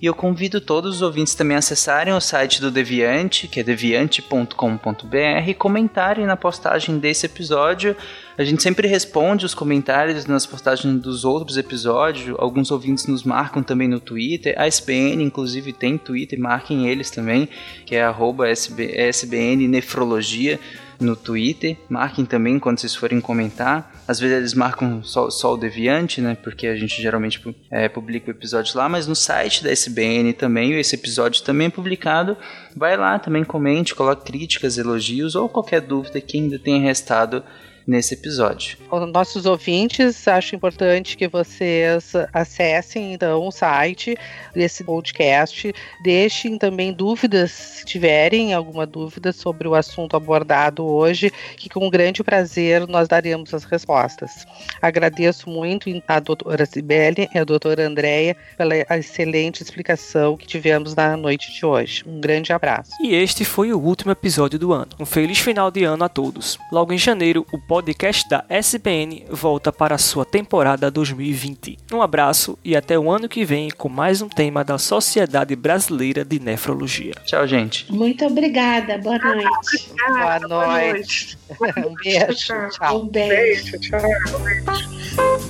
E 0.01 0.07
eu 0.07 0.15
convido 0.15 0.63
todos 0.63 0.97
os 0.97 1.03
ouvintes 1.03 1.35
também 1.35 1.55
a 1.55 1.59
acessarem 1.59 2.15
o 2.15 2.21
site 2.21 2.59
do 2.59 2.71
Deviante, 2.71 3.47
que 3.47 3.61
é 3.61 3.63
deviante.com.br, 3.63 5.49
e 5.49 5.53
comentarem 5.53 6.25
na 6.25 6.37
postagem 6.37 6.99
desse 6.99 7.27
episódio. 7.27 7.95
A 8.39 8.43
gente 8.43 8.63
sempre 8.63 8.89
responde 8.89 9.45
os 9.45 9.53
comentários 9.53 10.25
nas 10.25 10.47
postagens 10.47 10.99
dos 11.03 11.27
outros 11.27 11.59
episódios. 11.59 12.35
Alguns 12.39 12.71
ouvintes 12.71 13.07
nos 13.07 13.25
marcam 13.25 13.63
também 13.63 13.89
no 13.89 14.01
Twitter. 14.01 14.55
A 14.57 14.67
SBN, 14.67 15.23
inclusive, 15.23 15.71
tem 15.71 15.99
Twitter, 15.99 16.41
marquem 16.41 16.89
eles 16.89 17.11
também, 17.11 17.47
que 17.85 17.95
é 17.95 18.11
SB, 18.51 18.97
SBN 18.97 19.69
Nefrologia 19.69 20.59
no 21.01 21.17
Twitter. 21.17 21.77
Marquem 21.89 22.25
também 22.25 22.59
quando 22.59 22.79
vocês 22.79 22.95
forem 22.95 23.21
comentar. 23.21 24.03
Às 24.07 24.21
vezes 24.21 24.37
eles 24.37 24.55
marcam 24.55 25.03
só, 25.03 25.31
só 25.31 25.55
o 25.55 25.57
Deviante, 25.57 26.21
né? 26.21 26.37
Porque 26.43 26.67
a 26.67 26.77
gente 26.77 27.01
geralmente 27.01 27.43
é, 27.71 27.89
publica 27.89 28.29
o 28.29 28.31
episódio 28.31 28.77
lá, 28.77 28.89
mas 28.89 29.07
no 29.07 29.15
site 29.15 29.65
da 29.65 29.71
SBN 29.71 30.33
também, 30.33 30.79
esse 30.79 30.95
episódio 30.95 31.43
também 31.43 31.69
é 31.69 31.71
publicado. 31.71 32.37
Vai 32.77 32.97
lá 32.97 33.19
também, 33.19 33.45
comente, 33.45 33.95
coloque 33.95 34.25
críticas, 34.25 34.79
elogios 34.79 35.35
ou 35.35 35.49
qualquer 35.49 35.81
dúvida 35.81 36.21
que 36.21 36.37
ainda 36.37 36.59
tenha 36.59 36.81
restado 36.81 37.43
nesse 37.91 38.15
episódio. 38.15 38.79
Os 38.89 39.13
nossos 39.13 39.47
ouvintes, 39.47 40.29
acho 40.29 40.55
importante 40.55 41.17
que 41.17 41.27
vocês 41.27 42.13
acessem 42.33 43.15
então 43.15 43.47
o 43.47 43.51
site 43.51 44.17
desse 44.55 44.85
podcast, 44.85 45.75
deixem 46.01 46.57
também 46.57 46.93
dúvidas, 46.93 47.51
se 47.51 47.85
tiverem 47.85 48.55
alguma 48.55 48.87
dúvida 48.87 49.33
sobre 49.33 49.67
o 49.67 49.75
assunto 49.75 50.17
abordado 50.17 50.87
hoje, 50.87 51.33
que 51.57 51.69
com 51.69 51.91
grande 51.91 52.23
prazer 52.23 52.87
nós 52.87 53.09
daremos 53.09 53.53
as 53.53 53.65
respostas. 53.65 54.47
Agradeço 54.81 55.51
muito 55.51 55.91
a 56.07 56.21
doutora 56.21 56.65
Sibeli 56.67 57.29
e 57.35 57.39
a 57.39 57.45
doutora 57.45 57.89
Andréia 57.89 58.37
pela 58.57 58.77
excelente 58.77 59.63
explicação 59.63 60.37
que 60.37 60.47
tivemos 60.47 60.95
na 60.95 61.17
noite 61.17 61.53
de 61.53 61.67
hoje. 61.67 62.05
Um 62.07 62.21
grande 62.21 62.53
abraço. 62.53 62.93
E 63.03 63.15
este 63.15 63.45
foi 63.45 63.73
o 63.73 63.81
último 63.81 64.13
episódio 64.13 64.59
do 64.61 64.73
ano. 64.73 64.93
Um 65.01 65.07
feliz 65.07 65.41
final 65.41 65.73
de 65.73 65.83
ano 65.83 66.05
a 66.05 66.09
todos. 66.09 66.57
Logo 66.71 66.93
em 66.93 66.99
janeiro, 66.99 67.45
o 67.53 67.59
podcast 67.59 67.80
da 68.29 68.45
SBN 68.49 69.25
volta 69.31 69.73
para 69.73 69.95
a 69.95 69.99
sua 69.99 70.25
temporada 70.25 70.91
2020. 70.91 71.79
Um 71.93 72.03
abraço 72.03 72.59
e 72.65 72.77
até 72.77 72.99
o 72.99 73.11
ano 73.11 73.29
que 73.29 73.45
vem 73.45 73.71
com 73.71 73.89
mais 73.89 74.21
um 74.21 74.29
tema 74.29 74.63
da 74.63 74.79
Sociedade 74.79 75.57
Brasileira 75.57 76.25
de 76.25 76.39
Nefrologia. 76.39 77.15
Tchau, 77.25 77.47
gente. 77.47 77.91
Muito 77.91 78.25
obrigada. 78.27 78.99
Boa 78.99 79.19
noite. 79.19 79.91
Boa 80.09 80.39
noite. 80.41 81.39
um 81.87 81.95
beijo. 81.95 82.69
Tchau. 82.71 83.03
Um 83.03 83.09
beijo. 83.09 83.79
Tchau. 83.81 85.50